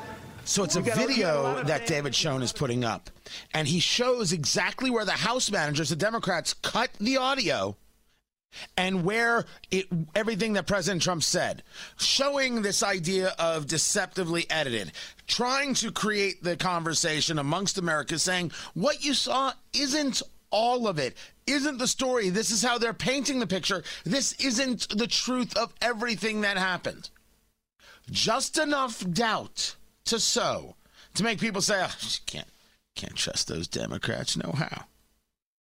So 0.45 0.65
it's 0.65 0.77
a 0.77 0.81
video 0.81 1.63
that 1.65 1.87
David 1.87 2.15
Schoen 2.15 2.43
is 2.43 2.53
putting 2.53 2.85
up, 2.85 3.11
and 3.55 3.67
he 3.67 3.81
shows 3.81 4.33
exactly 4.33 4.91
where 4.91 5.05
the 5.05 5.13
House 5.13 5.51
managers, 5.51 5.89
the 5.89 5.97
Democrats, 5.97 6.55
cut 6.55 6.91
the 7.01 7.17
audio 7.17 7.77
and 8.77 9.05
where 9.05 9.45
it 9.71 9.87
everything 10.15 10.55
that 10.55 10.67
President 10.67 11.03
Trump 11.03 11.23
said, 11.23 11.63
showing 11.99 12.63
this 12.63 12.83
idea 12.83 13.35
of 13.39 13.67
deceptively 13.67 14.47
edited, 14.51 14.93
trying 15.27 15.75
to 15.75 15.93
create 15.93 16.43
the 16.43 16.57
conversation 16.57 17.39
amongst 17.39 17.77
America, 17.77 18.19
saying 18.19 18.51
what 18.73 19.05
you 19.05 19.13
saw 19.13 19.53
isn't 19.75 20.23
all 20.51 20.87
of 20.87 20.99
it 20.99 21.17
isn't 21.47 21.79
the 21.79 21.87
story. 21.87 22.31
This 22.31 22.51
is 22.51 22.63
how 22.63 22.79
they're 22.79 22.93
painting 22.93 23.39
the 23.39 23.47
picture. 23.47 23.83
This 24.05 24.33
isn't 24.35 24.89
the 24.97 25.07
truth 25.07 25.57
of 25.57 25.73
everything 25.81 26.43
that 26.43 26.57
happened. 26.57 27.11
Just 28.11 28.59
enough 28.59 29.05
doubt 29.11 29.77
to 30.07 30.19
sow 30.19 30.77
to 31.15 31.23
make 31.23 31.41
people 31.41 31.61
say, 31.61 31.83
oh, 31.83 31.95
can't, 32.27 32.49
can't 32.95 33.15
trust 33.15 33.49
those 33.49 33.69
Democrats. 33.69 34.37
No 34.37 34.53
how. 34.53 34.85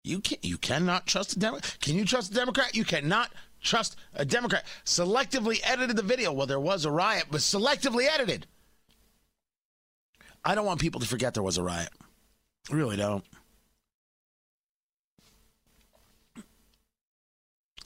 You 0.03 0.19
can't. 0.19 0.43
you 0.43 0.57
cannot 0.57 1.07
trust 1.07 1.33
a 1.33 1.39
Democrat. 1.39 1.77
Can 1.81 1.95
you 1.95 2.05
trust 2.05 2.31
a 2.31 2.35
Democrat? 2.35 2.75
You 2.75 2.85
cannot 2.85 3.31
trust 3.61 3.95
a 4.13 4.23
Democrat. 4.23 4.65
Selectively 4.85 5.59
edited 5.63 5.95
the 5.95 6.03
video. 6.03 6.31
Well, 6.31 6.47
there 6.47 6.59
was 6.59 6.85
a 6.85 6.91
riot, 6.91 7.25
but 7.31 7.41
selectively 7.41 8.07
edited. 8.07 8.45
I 10.43 10.53
don't 10.53 10.65
want 10.65 10.79
people 10.79 11.01
to 11.01 11.07
forget 11.07 11.33
there 11.33 11.41
was 11.41 11.57
a 11.57 11.63
riot. 11.63 11.89
I 12.71 12.75
really 12.75 12.97
don't. 12.97 13.23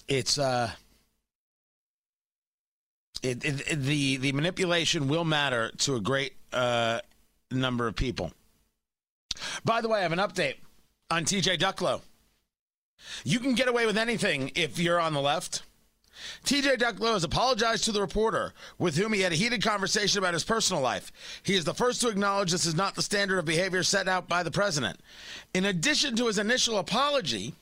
It's 0.10 0.38
uh 0.38 0.72
it, 3.22 3.46
it, 3.46 3.72
it, 3.72 3.82
the 3.82 4.18
the 4.18 4.32
manipulation 4.32 5.08
will 5.08 5.26
matter 5.26 5.72
to 5.80 5.96
a 5.96 6.00
great 6.00 6.34
uh, 6.52 7.00
number 7.52 7.88
of 7.88 7.96
people. 7.96 8.32
By 9.64 9.82
the 9.82 9.88
way, 9.88 10.00
I 10.00 10.04
have 10.04 10.12
an 10.12 10.20
update 10.20 10.56
on 11.12 11.26
TJ 11.26 11.60
Ducklo. 11.60 12.02
You 13.24 13.40
can 13.40 13.56
get 13.56 13.68
away 13.68 13.86
with 13.86 13.98
anything 13.98 14.52
if 14.56 14.80
you're 14.80 15.00
on 15.00 15.14
the 15.14 15.22
left. 15.22 15.64
TJ 16.44 16.78
Ducklo 16.78 17.14
has 17.14 17.24
apologized 17.24 17.86
to 17.86 17.94
the 17.94 18.02
reporter 18.02 18.54
with 18.78 18.98
whom 18.98 19.14
he 19.14 19.22
had 19.22 19.32
a 19.32 19.36
heated 19.36 19.64
conversation 19.64 20.20
about 20.20 20.34
his 20.34 20.44
personal 20.44 20.82
life. 20.82 21.14
He 21.44 21.56
is 21.56 21.64
the 21.64 21.74
first 21.74 22.02
to 22.02 22.10
acknowledge 22.10 22.52
this 22.52 22.66
is 22.66 22.76
not 22.76 22.96
the 22.96 23.02
standard 23.02 23.40
of 23.40 23.46
behavior 23.46 23.84
set 23.84 24.10
out 24.10 24.28
by 24.28 24.44
the 24.44 24.52
president. 24.52 25.00
In 25.54 25.64
addition 25.64 26.18
to 26.18 26.28
his 26.28 26.38
initial 26.38 26.78
apology, 26.78 27.54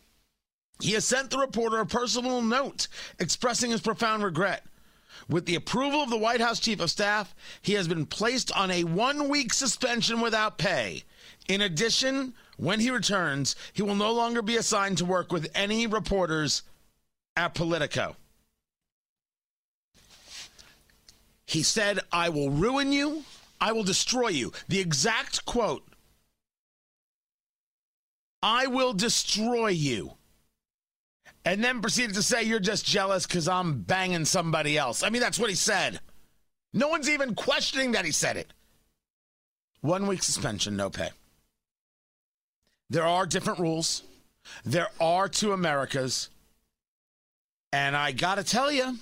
he 0.80 0.92
has 0.92 1.06
sent 1.06 1.32
the 1.32 1.40
reporter 1.40 1.80
a 1.80 1.86
personal 1.86 2.42
note 2.42 2.88
expressing 3.20 3.72
his 3.72 3.82
profound 3.82 4.24
regret. 4.24 4.64
With 5.28 5.46
the 5.46 5.56
approval 5.56 6.02
of 6.02 6.10
the 6.10 6.18
White 6.18 6.40
House 6.40 6.60
Chief 6.60 6.80
of 6.80 6.90
Staff, 6.90 7.36
he 7.62 7.74
has 7.74 7.88
been 7.88 8.06
placed 8.06 8.52
on 8.52 8.72
a 8.72 8.84
one 8.84 9.28
week 9.28 9.54
suspension 9.54 10.22
without 10.22 10.58
pay. 10.58 11.04
In 11.48 11.62
addition, 11.62 12.34
when 12.58 12.80
he 12.80 12.92
returns, 12.92 13.56
he 13.74 13.82
will 13.82 13.96
no 13.96 14.14
longer 14.14 14.42
be 14.42 14.56
assigned 14.56 14.98
to 15.00 15.06
work 15.06 15.32
with 15.32 15.50
any 15.54 15.88
reporters 15.88 16.64
at 17.36 17.56
Politico. 17.56 18.16
He 21.46 21.64
said, 21.64 22.00
I 22.12 22.30
will 22.30 22.50
ruin 22.50 22.92
you, 22.92 23.24
I 23.60 23.72
will 23.72 23.84
destroy 23.84 24.30
you. 24.30 24.52
The 24.68 24.80
exact 24.80 25.46
quote 25.46 25.84
I 28.44 28.68
will 28.68 28.94
destroy 28.94 29.70
you 29.70 30.14
and 31.48 31.64
then 31.64 31.80
proceeded 31.80 32.14
to 32.16 32.22
say, 32.22 32.44
You're 32.44 32.60
just 32.60 32.86
jealous 32.86 33.26
because 33.26 33.48
I'm 33.48 33.82
banging 33.82 34.26
somebody 34.26 34.78
else. 34.78 35.02
I 35.02 35.10
mean, 35.10 35.22
that's 35.22 35.40
what 35.40 35.50
he 35.50 35.56
said. 35.56 36.02
No 36.74 36.90
one's 36.90 37.10
even 37.10 37.36
questioning 37.36 37.94
that 37.94 38.04
he 38.04 38.12
said 38.12 38.36
it. 38.36 38.52
One 39.80 40.08
week 40.08 40.24
suspension, 40.24 40.76
no 40.76 40.90
pay. 40.90 41.10
There 42.90 43.06
are 43.06 43.26
different 43.26 43.60
rules, 43.60 44.04
there 44.66 44.90
are 45.00 45.30
two 45.30 45.54
Americas. 45.54 46.30
And 47.72 47.96
I 47.96 48.12
got 48.12 48.36
to 48.36 48.44
tell 48.44 48.72
you, 48.72 48.98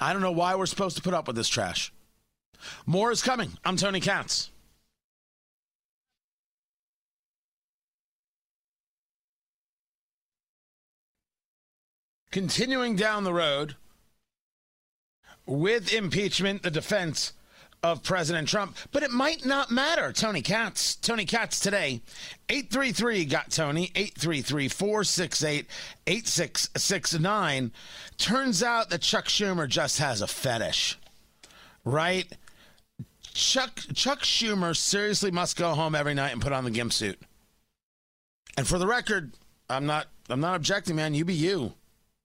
I 0.00 0.12
don't 0.12 0.22
know 0.22 0.32
why 0.32 0.54
we're 0.54 0.66
supposed 0.66 0.96
to 0.96 1.02
put 1.02 1.14
up 1.14 1.26
with 1.26 1.36
this 1.36 1.48
trash. 1.48 1.92
More 2.86 3.10
is 3.10 3.22
coming. 3.22 3.50
I'm 3.64 3.76
Tony 3.76 4.00
Katz. 4.00 4.50
Continuing 12.34 12.96
down 12.96 13.22
the 13.22 13.32
road 13.32 13.76
with 15.46 15.94
impeachment, 15.94 16.64
the 16.64 16.70
defense 16.70 17.32
of 17.80 18.02
President 18.02 18.48
Trump. 18.48 18.76
But 18.90 19.04
it 19.04 19.12
might 19.12 19.46
not 19.46 19.70
matter. 19.70 20.12
Tony 20.12 20.42
Katz, 20.42 20.96
Tony 20.96 21.26
Katz 21.26 21.60
today, 21.60 22.02
833 22.48 23.26
got 23.26 23.52
Tony, 23.52 23.92
833 23.94 24.66
468 24.66 25.66
8669. 26.08 27.70
Turns 28.18 28.64
out 28.64 28.90
that 28.90 29.00
Chuck 29.00 29.26
Schumer 29.26 29.68
just 29.68 30.00
has 30.00 30.20
a 30.20 30.26
fetish, 30.26 30.98
right? 31.84 32.26
Chuck 33.32 33.78
Chuck 33.94 34.22
Schumer 34.22 34.76
seriously 34.76 35.30
must 35.30 35.56
go 35.56 35.74
home 35.74 35.94
every 35.94 36.14
night 36.14 36.32
and 36.32 36.42
put 36.42 36.52
on 36.52 36.64
the 36.64 36.72
gimp 36.72 36.92
suit. 36.92 37.20
And 38.56 38.66
for 38.66 38.80
the 38.80 38.88
record, 38.88 39.34
I'm 39.70 39.86
not 39.86 40.08
I'm 40.28 40.40
not 40.40 40.56
objecting, 40.56 40.96
man. 40.96 41.14
You 41.14 41.24
be 41.24 41.34
you. 41.34 41.74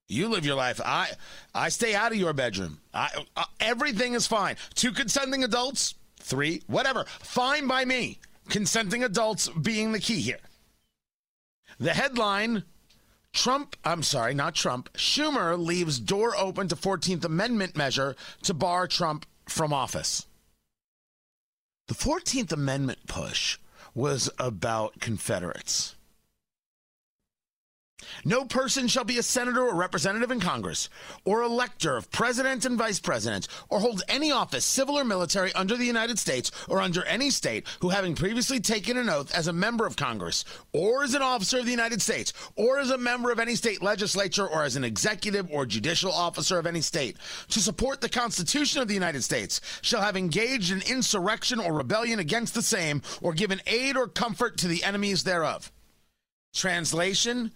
You 0.09 0.27
live 0.27 0.45
your 0.45 0.55
life. 0.55 0.81
I 0.83 1.11
I 1.53 1.69
stay 1.69 1.93
out 1.93 2.11
of 2.11 2.17
your 2.17 2.33
bedroom. 2.33 2.79
I, 2.93 3.09
uh, 3.37 3.45
everything 3.59 4.15
is 4.15 4.25
fine. 4.25 4.57
Two 4.73 4.91
consenting 4.91 5.43
adults, 5.43 5.93
three, 6.19 6.63
whatever. 6.65 7.05
Fine 7.19 7.67
by 7.67 7.85
me. 7.85 8.19
Consenting 8.49 9.03
adults 9.03 9.47
being 9.49 9.91
the 9.91 9.99
key 9.99 10.19
here. 10.19 10.39
The 11.79 11.93
headline 11.93 12.63
Trump, 13.31 13.75
I'm 13.85 14.01
sorry, 14.01 14.33
not 14.33 14.55
Trump, 14.55 14.91
Schumer 14.93 15.57
leaves 15.57 15.99
door 15.99 16.35
open 16.35 16.67
to 16.69 16.75
14th 16.75 17.23
Amendment 17.23 17.77
measure 17.77 18.15
to 18.41 18.53
bar 18.55 18.87
Trump 18.87 19.27
from 19.47 19.71
office. 19.71 20.25
The 21.87 21.93
14th 21.93 22.51
Amendment 22.51 22.99
push 23.07 23.59
was 23.93 24.29
about 24.39 24.99
Confederates. 24.99 25.95
No 28.23 28.45
person 28.45 28.87
shall 28.87 29.03
be 29.03 29.17
a 29.17 29.23
senator 29.23 29.67
or 29.67 29.75
representative 29.75 30.31
in 30.31 30.39
Congress, 30.39 30.89
or 31.25 31.43
elector 31.43 31.97
of 31.97 32.11
president 32.11 32.65
and 32.65 32.77
vice 32.77 32.99
president, 32.99 33.47
or 33.69 33.79
hold 33.79 34.03
any 34.07 34.31
office, 34.31 34.65
civil 34.65 34.97
or 34.97 35.03
military, 35.03 35.53
under 35.53 35.75
the 35.75 35.85
United 35.85 36.17
States 36.17 36.51
or 36.67 36.81
under 36.81 37.03
any 37.05 37.29
state, 37.29 37.67
who 37.81 37.89
having 37.89 38.15
previously 38.15 38.59
taken 38.59 38.97
an 38.97 39.09
oath 39.09 39.33
as 39.33 39.47
a 39.47 39.53
member 39.53 39.85
of 39.85 39.95
Congress, 39.95 40.45
or 40.73 41.03
as 41.03 41.13
an 41.13 41.21
officer 41.21 41.59
of 41.59 41.65
the 41.65 41.71
United 41.71 42.01
States, 42.01 42.33
or 42.55 42.79
as 42.79 42.89
a 42.89 42.97
member 42.97 43.31
of 43.31 43.39
any 43.39 43.55
state 43.55 43.81
legislature, 43.81 44.47
or 44.47 44.63
as 44.63 44.75
an 44.75 44.83
executive 44.83 45.49
or 45.51 45.65
judicial 45.65 46.11
officer 46.11 46.57
of 46.57 46.65
any 46.65 46.81
state, 46.81 47.17
to 47.49 47.59
support 47.59 48.01
the 48.01 48.09
Constitution 48.09 48.81
of 48.81 48.87
the 48.87 48.93
United 48.93 49.23
States, 49.23 49.61
shall 49.81 50.01
have 50.01 50.17
engaged 50.17 50.71
in 50.71 50.81
insurrection 50.83 51.59
or 51.59 51.73
rebellion 51.73 52.19
against 52.19 52.53
the 52.53 52.61
same, 52.61 53.01
or 53.21 53.33
given 53.33 53.61
aid 53.67 53.97
or 53.97 54.07
comfort 54.07 54.57
to 54.57 54.67
the 54.67 54.83
enemies 54.83 55.23
thereof. 55.23 55.71
Translation 56.53 57.51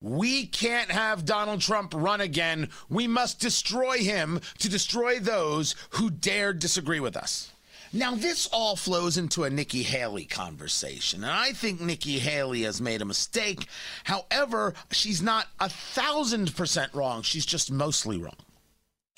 we 0.00 0.46
can't 0.46 0.90
have 0.90 1.24
Donald 1.24 1.60
Trump 1.60 1.92
run 1.94 2.20
again. 2.20 2.70
We 2.88 3.06
must 3.06 3.40
destroy 3.40 3.98
him 3.98 4.40
to 4.58 4.68
destroy 4.68 5.18
those 5.18 5.74
who 5.90 6.10
dare 6.10 6.52
disagree 6.52 7.00
with 7.00 7.16
us. 7.16 7.52
Now, 7.92 8.14
this 8.14 8.48
all 8.52 8.76
flows 8.76 9.18
into 9.18 9.42
a 9.42 9.50
Nikki 9.50 9.82
Haley 9.82 10.24
conversation, 10.24 11.24
and 11.24 11.32
I 11.32 11.52
think 11.52 11.80
Nikki 11.80 12.20
Haley 12.20 12.62
has 12.62 12.80
made 12.80 13.02
a 13.02 13.04
mistake. 13.04 13.66
However, 14.04 14.74
she's 14.92 15.20
not 15.20 15.48
a 15.58 15.68
thousand 15.68 16.54
percent 16.54 16.94
wrong. 16.94 17.22
She's 17.22 17.44
just 17.44 17.72
mostly 17.72 18.16
wrong. 18.16 18.36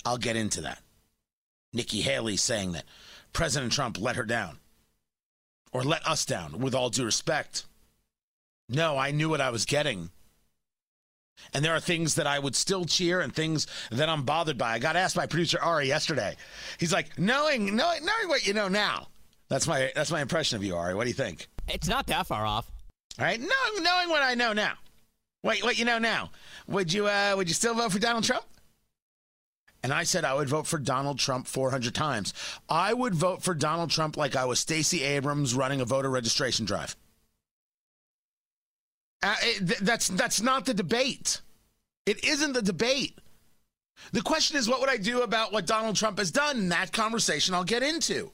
I'll 0.06 0.16
get 0.16 0.36
into 0.36 0.62
that. 0.62 0.80
Nikki 1.74 2.00
Haley 2.00 2.38
saying 2.38 2.72
that 2.72 2.84
President 3.34 3.72
Trump 3.72 4.00
let 4.00 4.16
her 4.16 4.24
down, 4.24 4.58
or 5.70 5.84
let 5.84 6.06
us 6.06 6.24
down, 6.24 6.58
with 6.58 6.74
all 6.74 6.88
due 6.88 7.04
respect. 7.04 7.66
No, 8.70 8.96
I 8.96 9.10
knew 9.10 9.28
what 9.28 9.42
I 9.42 9.50
was 9.50 9.66
getting. 9.66 10.10
And 11.54 11.64
there 11.64 11.74
are 11.74 11.80
things 11.80 12.14
that 12.14 12.26
I 12.26 12.38
would 12.38 12.56
still 12.56 12.84
cheer 12.84 13.20
and 13.20 13.34
things 13.34 13.66
that 13.90 14.08
I'm 14.08 14.22
bothered 14.22 14.56
by. 14.56 14.72
I 14.72 14.78
got 14.78 14.96
asked 14.96 15.16
by 15.16 15.26
producer 15.26 15.58
Ari 15.60 15.86
yesterday. 15.86 16.36
He's 16.78 16.92
like, 16.92 17.18
knowing, 17.18 17.76
knowing, 17.76 18.04
knowing 18.04 18.28
what 18.28 18.46
you 18.46 18.54
know 18.54 18.68
now. 18.68 19.08
That's 19.48 19.66
my 19.66 19.92
that's 19.94 20.10
my 20.10 20.22
impression 20.22 20.56
of 20.56 20.64
you, 20.64 20.76
Ari. 20.76 20.94
What 20.94 21.04
do 21.04 21.10
you 21.10 21.14
think? 21.14 21.46
It's 21.68 21.86
not 21.86 22.06
that 22.06 22.26
far 22.26 22.46
off. 22.46 22.70
All 23.18 23.26
right, 23.26 23.38
knowing, 23.38 23.82
knowing 23.82 24.08
what 24.08 24.22
I 24.22 24.34
know 24.34 24.54
now. 24.54 24.72
Wait, 25.42 25.62
what 25.62 25.78
you 25.78 25.84
know 25.84 25.98
now? 25.98 26.30
Would 26.68 26.90
you 26.90 27.06
uh, 27.06 27.34
would 27.36 27.48
you 27.48 27.54
still 27.54 27.74
vote 27.74 27.92
for 27.92 27.98
Donald 27.98 28.24
Trump? 28.24 28.44
And 29.82 29.92
I 29.92 30.04
said 30.04 30.24
I 30.24 30.32
would 30.34 30.48
vote 30.48 30.66
for 30.66 30.78
Donald 30.78 31.18
Trump 31.18 31.46
400 31.46 31.94
times. 31.94 32.32
I 32.68 32.94
would 32.94 33.14
vote 33.14 33.42
for 33.42 33.52
Donald 33.52 33.90
Trump 33.90 34.16
like 34.16 34.36
I 34.36 34.44
was 34.44 34.60
Stacey 34.60 35.02
Abrams 35.02 35.54
running 35.54 35.80
a 35.80 35.84
voter 35.84 36.08
registration 36.08 36.64
drive. 36.64 36.96
Uh, 39.22 39.36
th- 39.36 39.78
that's 39.78 40.08
that's 40.08 40.40
not 40.40 40.66
the 40.66 40.74
debate. 40.74 41.40
It 42.06 42.24
isn't 42.24 42.52
the 42.52 42.62
debate. 42.62 43.18
The 44.10 44.22
question 44.22 44.56
is, 44.56 44.68
what 44.68 44.80
would 44.80 44.88
I 44.88 44.96
do 44.96 45.22
about 45.22 45.52
what 45.52 45.66
Donald 45.66 45.96
Trump 45.96 46.18
has 46.18 46.32
done? 46.32 46.68
That 46.70 46.92
conversation 46.92 47.54
I'll 47.54 47.64
get 47.64 47.82
into. 47.82 48.32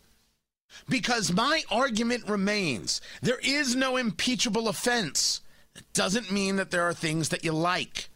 Because 0.88 1.32
my 1.32 1.62
argument 1.70 2.28
remains 2.28 3.00
there 3.22 3.40
is 3.42 3.74
no 3.74 3.96
impeachable 3.96 4.68
offense. 4.68 5.40
It 5.74 5.84
doesn't 5.92 6.32
mean 6.32 6.56
that 6.56 6.70
there 6.70 6.82
are 6.82 6.94
things 6.94 7.28
that 7.30 7.44
you 7.44 7.52
like. 7.52 8.08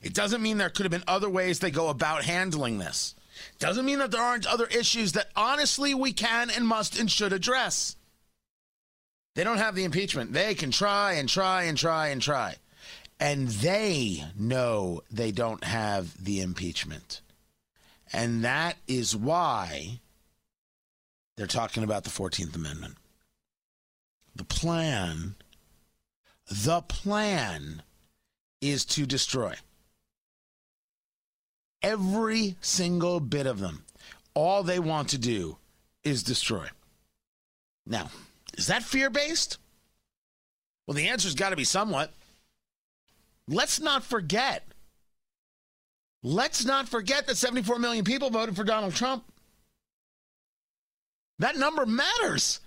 It 0.00 0.14
doesn't 0.14 0.42
mean 0.42 0.58
there 0.58 0.70
could 0.70 0.84
have 0.84 0.92
been 0.92 1.04
other 1.06 1.28
ways 1.28 1.58
they 1.58 1.70
go 1.70 1.88
about 1.88 2.24
handling 2.24 2.78
this. 2.78 3.14
It 3.52 3.58
doesn't 3.58 3.84
mean 3.84 3.98
that 3.98 4.10
there 4.10 4.22
aren't 4.22 4.46
other 4.46 4.66
issues 4.66 5.12
that 5.12 5.30
honestly 5.34 5.94
we 5.94 6.12
can 6.12 6.50
and 6.50 6.66
must 6.66 6.98
and 6.98 7.10
should 7.10 7.32
address. 7.32 7.96
They 9.34 9.44
don't 9.44 9.58
have 9.58 9.74
the 9.74 9.84
impeachment. 9.84 10.32
They 10.32 10.54
can 10.54 10.70
try 10.70 11.14
and 11.14 11.28
try 11.28 11.64
and 11.64 11.78
try 11.78 12.08
and 12.08 12.20
try. 12.20 12.56
And 13.18 13.48
they 13.48 14.24
know 14.38 15.02
they 15.10 15.32
don't 15.32 15.64
have 15.64 16.22
the 16.22 16.40
impeachment. 16.40 17.20
And 18.12 18.44
that 18.44 18.76
is 18.86 19.16
why 19.16 20.00
they're 21.36 21.46
talking 21.46 21.82
about 21.82 22.04
the 22.04 22.10
14th 22.10 22.54
Amendment. 22.54 22.96
The 24.34 24.44
plan, 24.44 25.34
the 26.50 26.82
plan 26.82 27.82
is 28.60 28.84
to 28.86 29.06
destroy 29.06 29.54
every 31.82 32.56
single 32.60 33.20
bit 33.20 33.46
of 33.46 33.60
them. 33.60 33.84
All 34.34 34.62
they 34.62 34.78
want 34.78 35.08
to 35.10 35.18
do 35.18 35.58
is 36.04 36.22
destroy. 36.22 36.68
Now, 37.86 38.10
is 38.56 38.66
that 38.66 38.82
fear 38.82 39.10
based? 39.10 39.58
Well, 40.86 40.94
the 40.94 41.08
answer's 41.08 41.34
got 41.34 41.50
to 41.50 41.56
be 41.56 41.64
somewhat. 41.64 42.12
Let's 43.48 43.80
not 43.80 44.02
forget. 44.04 44.64
Let's 46.22 46.64
not 46.64 46.88
forget 46.88 47.26
that 47.26 47.36
74 47.36 47.78
million 47.78 48.04
people 48.04 48.30
voted 48.30 48.56
for 48.56 48.64
Donald 48.64 48.94
Trump. 48.94 49.24
That 51.38 51.56
number 51.56 51.86
matters. 51.86 52.60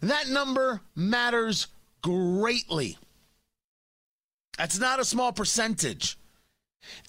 That 0.00 0.28
number 0.28 0.80
matters 0.94 1.66
greatly. 2.02 2.96
That's 4.56 4.78
not 4.78 5.00
a 5.00 5.04
small 5.04 5.32
percentage. 5.32 6.18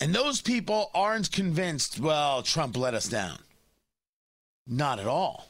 And 0.02 0.14
those 0.14 0.42
people 0.42 0.90
aren't 0.94 1.32
convinced, 1.32 2.00
well, 2.00 2.42
Trump 2.42 2.78
let 2.78 2.94
us 2.94 3.08
down. 3.08 3.38
Not 4.68 5.00
at 5.00 5.08
all. 5.08 5.50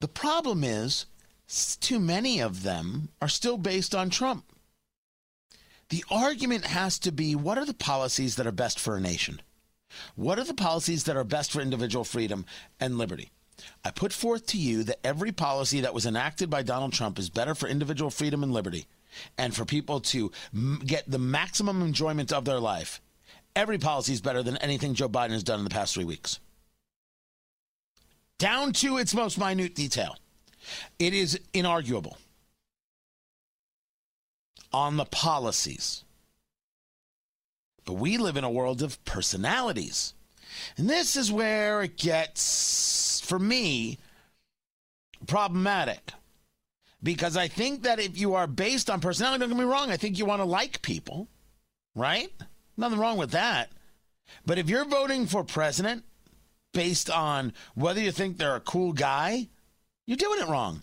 The 0.00 0.08
problem 0.08 0.62
is, 0.62 1.06
too 1.80 1.98
many 1.98 2.40
of 2.40 2.62
them 2.62 3.08
are 3.20 3.28
still 3.28 3.58
based 3.58 3.94
on 3.94 4.10
Trump. 4.10 4.44
The 5.88 6.04
argument 6.10 6.66
has 6.66 6.98
to 7.00 7.10
be 7.10 7.34
what 7.34 7.58
are 7.58 7.64
the 7.64 7.74
policies 7.74 8.36
that 8.36 8.46
are 8.46 8.52
best 8.52 8.78
for 8.78 8.96
a 8.96 9.00
nation? 9.00 9.40
What 10.14 10.38
are 10.38 10.44
the 10.44 10.54
policies 10.54 11.04
that 11.04 11.16
are 11.16 11.24
best 11.24 11.50
for 11.50 11.60
individual 11.60 12.04
freedom 12.04 12.44
and 12.78 12.98
liberty? 12.98 13.30
I 13.84 13.90
put 13.90 14.12
forth 14.12 14.46
to 14.48 14.58
you 14.58 14.84
that 14.84 15.04
every 15.04 15.32
policy 15.32 15.80
that 15.80 15.94
was 15.94 16.06
enacted 16.06 16.48
by 16.48 16.62
Donald 16.62 16.92
Trump 16.92 17.18
is 17.18 17.30
better 17.30 17.54
for 17.54 17.68
individual 17.68 18.10
freedom 18.10 18.42
and 18.42 18.52
liberty 18.52 18.86
and 19.36 19.56
for 19.56 19.64
people 19.64 19.98
to 20.00 20.30
m- 20.54 20.80
get 20.84 21.10
the 21.10 21.18
maximum 21.18 21.82
enjoyment 21.82 22.32
of 22.32 22.44
their 22.44 22.60
life. 22.60 23.00
Every 23.56 23.78
policy 23.78 24.12
is 24.12 24.20
better 24.20 24.44
than 24.44 24.58
anything 24.58 24.94
Joe 24.94 25.08
Biden 25.08 25.30
has 25.30 25.42
done 25.42 25.58
in 25.58 25.64
the 25.64 25.70
past 25.70 25.94
three 25.94 26.04
weeks. 26.04 26.38
Down 28.38 28.72
to 28.74 28.98
its 28.98 29.14
most 29.14 29.38
minute 29.38 29.74
detail. 29.74 30.16
It 30.98 31.14
is 31.14 31.40
inarguable 31.52 32.16
on 34.72 34.96
the 34.96 35.04
policies. 35.04 36.04
But 37.84 37.94
we 37.94 38.18
live 38.18 38.36
in 38.36 38.44
a 38.44 38.50
world 38.50 38.82
of 38.82 39.02
personalities. 39.04 40.12
And 40.76 40.88
this 40.88 41.16
is 41.16 41.32
where 41.32 41.82
it 41.82 41.96
gets, 41.96 43.20
for 43.24 43.38
me, 43.38 43.98
problematic. 45.26 46.12
Because 47.02 47.36
I 47.36 47.48
think 47.48 47.84
that 47.84 48.00
if 48.00 48.18
you 48.18 48.34
are 48.34 48.46
based 48.46 48.90
on 48.90 49.00
personality, 49.00 49.40
don't 49.40 49.50
get 49.50 49.58
me 49.58 49.64
wrong, 49.64 49.90
I 49.90 49.96
think 49.96 50.18
you 50.18 50.26
want 50.26 50.40
to 50.40 50.44
like 50.44 50.82
people, 50.82 51.28
right? 51.94 52.30
Nothing 52.76 52.98
wrong 52.98 53.16
with 53.16 53.30
that. 53.30 53.70
But 54.44 54.58
if 54.58 54.68
you're 54.68 54.84
voting 54.84 55.26
for 55.26 55.44
president 55.44 56.04
based 56.72 57.10
on 57.10 57.52
whether 57.74 58.00
you 58.00 58.12
think 58.12 58.36
they're 58.38 58.56
a 58.56 58.60
cool 58.60 58.92
guy, 58.92 59.48
you're 60.06 60.16
doing 60.16 60.40
it 60.40 60.48
wrong. 60.48 60.82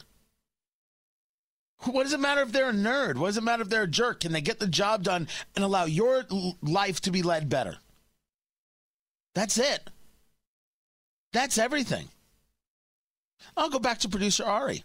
What 1.84 2.04
does 2.04 2.14
it 2.14 2.20
matter 2.20 2.42
if 2.42 2.52
they're 2.52 2.70
a 2.70 2.74
nerd? 2.74 3.18
What 3.18 3.28
does 3.28 3.38
it 3.38 3.44
matter 3.44 3.62
if 3.62 3.70
they're 3.70 3.84
a 3.84 3.88
jerk? 3.88 4.22
Can 4.22 4.32
they 4.32 4.42
get 4.42 4.60
the 4.60 4.68
job 4.68 5.04
done 5.04 5.28
and 5.56 5.64
allow 5.64 5.86
your 5.86 6.26
life 6.62 7.02
to 7.02 7.12
be 7.12 7.22
led 7.22 7.50
better? 7.50 7.78
That's 9.36 9.58
it. 9.58 9.90
That's 11.34 11.58
everything. 11.58 12.08
I'll 13.58 13.70
go 13.70 13.80
back 13.80 14.00
to 14.00 14.10
producer 14.10 14.46
Ari. 14.46 14.84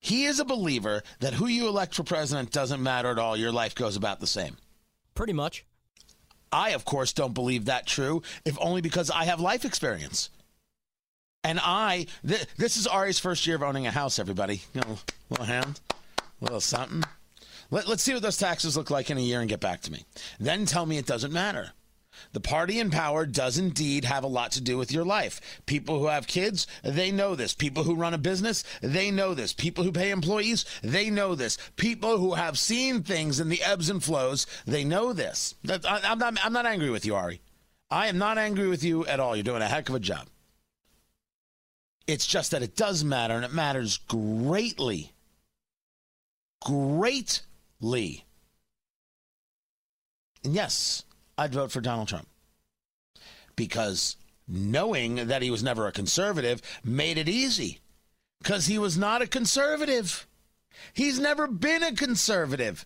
He 0.00 0.24
is 0.24 0.38
a 0.38 0.44
believer 0.44 1.02
that 1.20 1.34
who 1.34 1.46
you 1.46 1.68
elect 1.68 1.94
for 1.94 2.04
president 2.04 2.52
doesn't 2.52 2.82
matter 2.82 3.10
at 3.10 3.18
all. 3.18 3.36
Your 3.36 3.52
life 3.52 3.74
goes 3.74 3.96
about 3.96 4.20
the 4.20 4.26
same. 4.26 4.56
Pretty 5.14 5.32
much. 5.32 5.64
I, 6.52 6.70
of 6.70 6.84
course, 6.84 7.12
don't 7.12 7.34
believe 7.34 7.66
that 7.66 7.86
true, 7.86 8.22
if 8.44 8.56
only 8.60 8.80
because 8.80 9.10
I 9.10 9.24
have 9.24 9.40
life 9.40 9.64
experience. 9.64 10.30
And 11.42 11.58
I, 11.62 12.06
th- 12.26 12.46
this 12.56 12.76
is 12.76 12.86
Ari's 12.86 13.18
first 13.18 13.46
year 13.46 13.56
of 13.56 13.62
owning 13.62 13.86
a 13.86 13.90
house, 13.90 14.18
everybody. 14.18 14.62
You 14.74 14.82
know, 14.82 14.98
little 15.30 15.46
hand, 15.46 15.80
little 16.40 16.60
something. 16.60 17.02
Let, 17.70 17.88
let's 17.88 18.02
see 18.02 18.12
what 18.12 18.22
those 18.22 18.36
taxes 18.36 18.76
look 18.76 18.90
like 18.90 19.10
in 19.10 19.18
a 19.18 19.22
year 19.22 19.40
and 19.40 19.48
get 19.48 19.60
back 19.60 19.80
to 19.82 19.92
me. 19.92 20.04
Then 20.38 20.66
tell 20.66 20.86
me 20.86 20.98
it 20.98 21.06
doesn't 21.06 21.32
matter. 21.32 21.72
The 22.32 22.40
party 22.40 22.78
in 22.78 22.90
power 22.90 23.26
does 23.26 23.58
indeed 23.58 24.04
have 24.04 24.24
a 24.24 24.28
lot 24.28 24.52
to 24.52 24.60
do 24.60 24.76
with 24.76 24.92
your 24.92 25.04
life. 25.04 25.40
People 25.66 25.98
who 25.98 26.06
have 26.06 26.26
kids, 26.26 26.66
they 26.82 27.10
know 27.10 27.34
this. 27.34 27.54
People 27.54 27.84
who 27.84 27.94
run 27.94 28.14
a 28.14 28.18
business, 28.18 28.64
they 28.82 29.10
know 29.10 29.34
this. 29.34 29.52
People 29.52 29.84
who 29.84 29.92
pay 29.92 30.10
employees, 30.10 30.64
they 30.82 31.10
know 31.10 31.34
this. 31.34 31.58
People 31.76 32.18
who 32.18 32.34
have 32.34 32.58
seen 32.58 33.02
things 33.02 33.40
in 33.40 33.48
the 33.48 33.62
ebbs 33.62 33.90
and 33.90 34.02
flows, 34.02 34.46
they 34.66 34.84
know 34.84 35.12
this. 35.12 35.54
I, 35.68 36.00
I'm, 36.04 36.18
not, 36.18 36.38
I'm 36.44 36.52
not 36.52 36.66
angry 36.66 36.90
with 36.90 37.04
you, 37.04 37.14
Ari. 37.14 37.40
I 37.90 38.06
am 38.06 38.18
not 38.18 38.38
angry 38.38 38.68
with 38.68 38.84
you 38.84 39.04
at 39.06 39.20
all. 39.20 39.34
You're 39.34 39.42
doing 39.42 39.62
a 39.62 39.68
heck 39.68 39.88
of 39.88 39.94
a 39.94 40.00
job. 40.00 40.28
It's 42.06 42.26
just 42.26 42.50
that 42.52 42.62
it 42.62 42.76
does 42.76 43.04
matter, 43.04 43.34
and 43.34 43.44
it 43.44 43.52
matters 43.52 43.98
greatly. 43.98 45.12
Greatly. 46.64 48.24
And 50.44 50.54
yes, 50.54 51.04
I'd 51.40 51.54
vote 51.54 51.72
for 51.72 51.80
Donald 51.80 52.08
Trump. 52.08 52.28
Because 53.56 54.16
knowing 54.46 55.28
that 55.28 55.40
he 55.40 55.50
was 55.50 55.62
never 55.62 55.86
a 55.86 55.92
conservative 55.92 56.60
made 56.84 57.16
it 57.16 57.30
easy. 57.30 57.78
Because 58.42 58.66
he 58.66 58.78
was 58.78 58.98
not 58.98 59.22
a 59.22 59.26
conservative. 59.26 60.26
He's 60.92 61.18
never 61.18 61.46
been 61.46 61.82
a 61.82 61.94
conservative. 61.94 62.84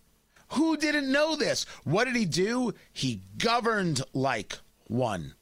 Who 0.50 0.76
didn't 0.76 1.10
know 1.10 1.34
this? 1.34 1.64
What 1.82 2.04
did 2.04 2.14
he 2.14 2.26
do? 2.26 2.74
He 2.92 3.22
governed 3.38 4.02
like 4.12 4.58
one. 4.86 5.34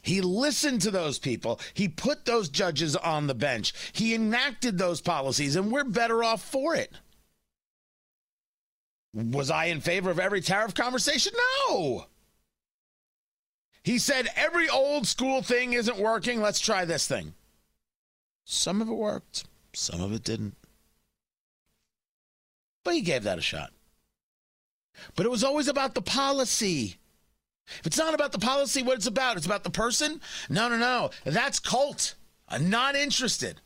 He 0.00 0.22
listened 0.22 0.80
to 0.82 0.90
those 0.90 1.18
people. 1.18 1.60
He 1.74 1.86
put 1.86 2.24
those 2.24 2.48
judges 2.48 2.96
on 2.96 3.26
the 3.26 3.34
bench. 3.34 3.74
He 3.92 4.14
enacted 4.14 4.78
those 4.78 5.02
policies, 5.02 5.54
and 5.54 5.70
we're 5.70 5.84
better 5.84 6.24
off 6.24 6.42
for 6.42 6.74
it. 6.74 6.94
Was 9.12 9.50
I 9.50 9.66
in 9.66 9.82
favor 9.82 10.10
of 10.10 10.18
every 10.18 10.40
tariff 10.40 10.72
conversation? 10.72 11.34
No. 11.68 12.06
He 13.84 13.98
said 13.98 14.28
every 14.36 14.68
old 14.68 15.06
school 15.06 15.42
thing 15.42 15.72
isn't 15.72 15.98
working. 15.98 16.40
Let's 16.40 16.60
try 16.60 16.84
this 16.84 17.06
thing. 17.06 17.34
Some 18.44 18.80
of 18.80 18.88
it 18.88 18.94
worked, 18.94 19.44
some 19.72 20.00
of 20.00 20.12
it 20.12 20.24
didn't. 20.24 20.56
But 22.84 22.94
he 22.94 23.00
gave 23.00 23.22
that 23.24 23.38
a 23.38 23.42
shot. 23.42 23.70
But 25.14 25.26
it 25.26 25.30
was 25.30 25.44
always 25.44 25.68
about 25.68 25.94
the 25.94 26.02
policy. 26.02 26.96
If 27.78 27.86
it's 27.86 27.98
not 27.98 28.14
about 28.14 28.32
the 28.32 28.38
policy, 28.38 28.82
what 28.82 28.96
it's 28.96 29.06
about? 29.06 29.36
It's 29.36 29.46
about 29.46 29.64
the 29.64 29.70
person? 29.70 30.20
No, 30.48 30.68
no, 30.68 30.76
no. 30.76 31.10
That's 31.24 31.60
cult. 31.60 32.14
I'm 32.48 32.68
not 32.68 32.94
interested. 32.94 33.60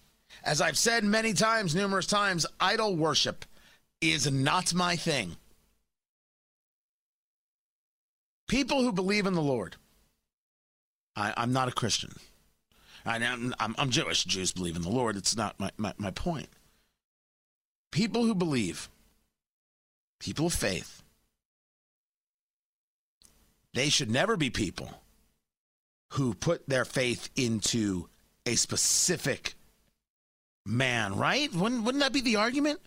As 0.44 0.60
I've 0.60 0.78
said 0.78 1.02
many 1.02 1.32
times, 1.32 1.74
numerous 1.74 2.06
times, 2.06 2.46
idol 2.60 2.94
worship 2.94 3.44
is 4.00 4.30
not 4.30 4.74
my 4.74 4.96
thing. 4.96 5.36
People 8.46 8.82
who 8.82 8.92
believe 8.92 9.26
in 9.26 9.34
the 9.34 9.42
Lord. 9.42 9.76
I, 11.16 11.42
am 11.42 11.52
not 11.52 11.68
a 11.68 11.72
Christian. 11.72 12.12
I, 13.04 13.16
am 13.16 13.54
I'm, 13.58 13.74
I'm 13.78 13.90
Jewish. 13.90 14.24
Jews 14.24 14.52
believe 14.52 14.76
in 14.76 14.82
the 14.82 14.90
Lord. 14.90 15.16
It's 15.16 15.36
not 15.36 15.58
my, 15.58 15.70
my, 15.76 15.94
my 15.98 16.10
point. 16.10 16.48
People 17.90 18.24
who 18.24 18.34
believe, 18.34 18.88
people 20.20 20.46
of 20.46 20.54
faith, 20.54 21.02
they 23.72 23.88
should 23.88 24.10
never 24.10 24.36
be 24.36 24.50
people 24.50 24.90
who 26.12 26.34
put 26.34 26.68
their 26.68 26.84
faith 26.84 27.30
into 27.36 28.08
a 28.44 28.54
specific 28.56 29.54
man, 30.64 31.16
right? 31.16 31.52
Wouldn't, 31.54 31.84
wouldn't 31.84 32.02
that 32.02 32.12
be 32.12 32.20
the 32.20 32.36
argument? 32.36 32.80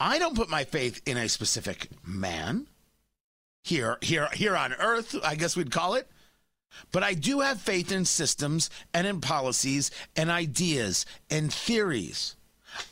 I 0.00 0.18
don't 0.18 0.36
put 0.36 0.48
my 0.48 0.64
faith 0.64 1.00
in 1.06 1.16
a 1.16 1.28
specific 1.28 1.88
man 2.04 2.66
here 3.62 3.96
here 4.02 4.28
here 4.34 4.56
on 4.56 4.74
earth, 4.74 5.16
I 5.24 5.34
guess 5.34 5.56
we'd 5.56 5.70
call 5.70 5.94
it. 5.94 6.08
But 6.92 7.02
I 7.02 7.14
do 7.14 7.40
have 7.40 7.60
faith 7.60 7.90
in 7.92 8.04
systems 8.04 8.70
and 8.92 9.06
in 9.06 9.20
policies 9.20 9.90
and 10.16 10.30
ideas 10.30 11.06
and 11.30 11.52
theories. 11.52 12.36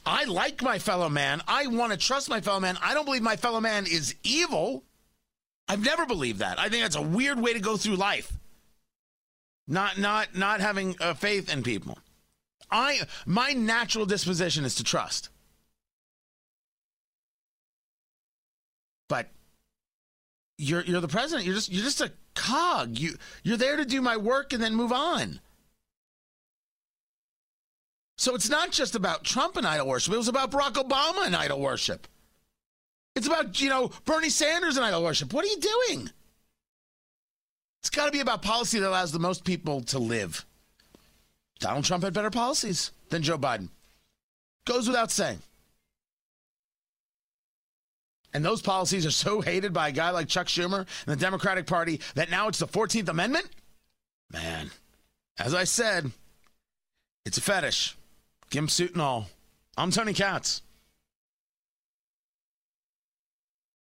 I 0.07 0.25
like 0.25 0.63
my 0.63 0.79
fellow 0.79 1.09
man. 1.09 1.43
I 1.49 1.67
want 1.67 1.93
to 1.93 1.99
trust 1.99 2.29
my 2.29 2.41
fellow 2.41 2.61
man. 2.61 2.79
I 2.83 2.95
don't 2.95 3.05
believe 3.05 3.23
my 3.23 3.37
fellow 3.37 3.61
man 3.61 3.87
is 3.87 4.15
evil. 4.23 4.85
I've 5.69 5.85
never 5.85 6.07
believed 6.07 6.41
that. 6.41 6.59
I 6.59 6.69
think 6.69 6.83
that's 6.83 6.97
a 6.97 7.03
weird 7.03 7.41
way 7.41 7.53
to 7.53 7.61
go 7.61 7.77
through 7.77 7.97
life. 7.97 8.33
Not 9.67 9.99
not 9.99 10.37
not 10.37 10.61
having 10.61 10.97
a 11.01 11.15
faith 11.15 11.53
in 11.53 11.63
people. 11.63 11.99
I 12.71 13.03
my 13.27 13.53
natural 13.53 14.07
disposition 14.07 14.65
is 14.65 14.75
to 14.77 14.85
trust. 14.85 15.29
But 19.09 19.29
you're 20.63 20.83
you're 20.83 21.01
the 21.01 21.09
president. 21.09 21.45
You're 21.45 21.55
just 21.55 21.71
you're 21.71 21.85
just 21.85 22.01
a 22.01 22.13
cog. 22.35 22.99
You 22.99 23.17
you're 23.43 23.57
there 23.57 23.77
to 23.77 23.85
do 23.85 24.01
my 24.01 24.17
work 24.17 24.53
and 24.53 24.63
then 24.63 24.75
move 24.75 24.93
on. 24.93 25.41
So 28.17 28.35
it's 28.35 28.49
not 28.49 28.71
just 28.71 28.95
about 28.95 29.25
Trump 29.25 29.57
and 29.57 29.67
idol 29.67 29.89
worship. 29.89 30.15
It 30.15 30.19
was 30.19 30.29
about 30.29 30.53
Barack 30.53 30.75
Obama 30.75 31.27
and 31.27 31.35
idol 31.35 31.61
worship. 31.61 32.07
It's 33.17 33.27
about, 33.27 33.61
you 33.61 33.69
know, 33.69 33.91
Bernie 34.05 34.31
Sanders 34.31 34.77
and 34.77 34.87
idol 34.87 35.03
worship. 35.03 35.33
What 35.33 35.45
are 35.45 35.49
you 35.49 35.59
doing? 35.59 36.11
It's 37.81 37.91
got 37.91 38.07
to 38.07 38.13
be 38.13 38.21
about 38.21 38.43
policy 38.43 38.79
that 38.79 38.89
allows 38.89 39.11
the 39.11 39.19
most 39.19 39.45
people 39.45 39.81
to 39.83 39.99
live. 39.99 40.47
Donald 41.59 41.85
Trump 41.85 42.05
had 42.05 42.15
better 42.15 42.31
policies 42.31 42.93
than 43.11 43.23
Joe 43.23 43.39
Biden. 43.39 43.69
Goes 44.67 44.87
without 44.87 45.11
saying. 45.11 45.41
And 48.35 48.45
those 48.45 48.63
policies 48.63 49.05
are 49.05 49.11
so 49.11 49.41
hated 49.41 49.73
by 49.73 49.89
a 49.89 49.93
guy 49.93 50.11
like 50.11 50.29
Chuck 50.29 50.47
Schumer 50.47 50.79
and 50.81 50.89
the 51.07 51.17
Democratic 51.17 51.67
Party 51.67 52.01
that 52.15 52.31
now 52.31 52.49
it's 52.49 52.59
the 52.59 52.67
14th 52.67 53.09
Amendment? 53.09 53.49
Man, 54.33 54.71
as 55.39 55.55
I 55.55 55.65
said, 55.65 56.11
it's 57.27 57.39
a 57.39 57.43
fetish. 57.43 57.97
Gimp 58.51 58.71
suit 58.71 58.93
and 58.93 59.03
all. 59.03 59.29
I'm 59.77 59.91
Tony 59.91 60.15
Katz. 60.15 60.63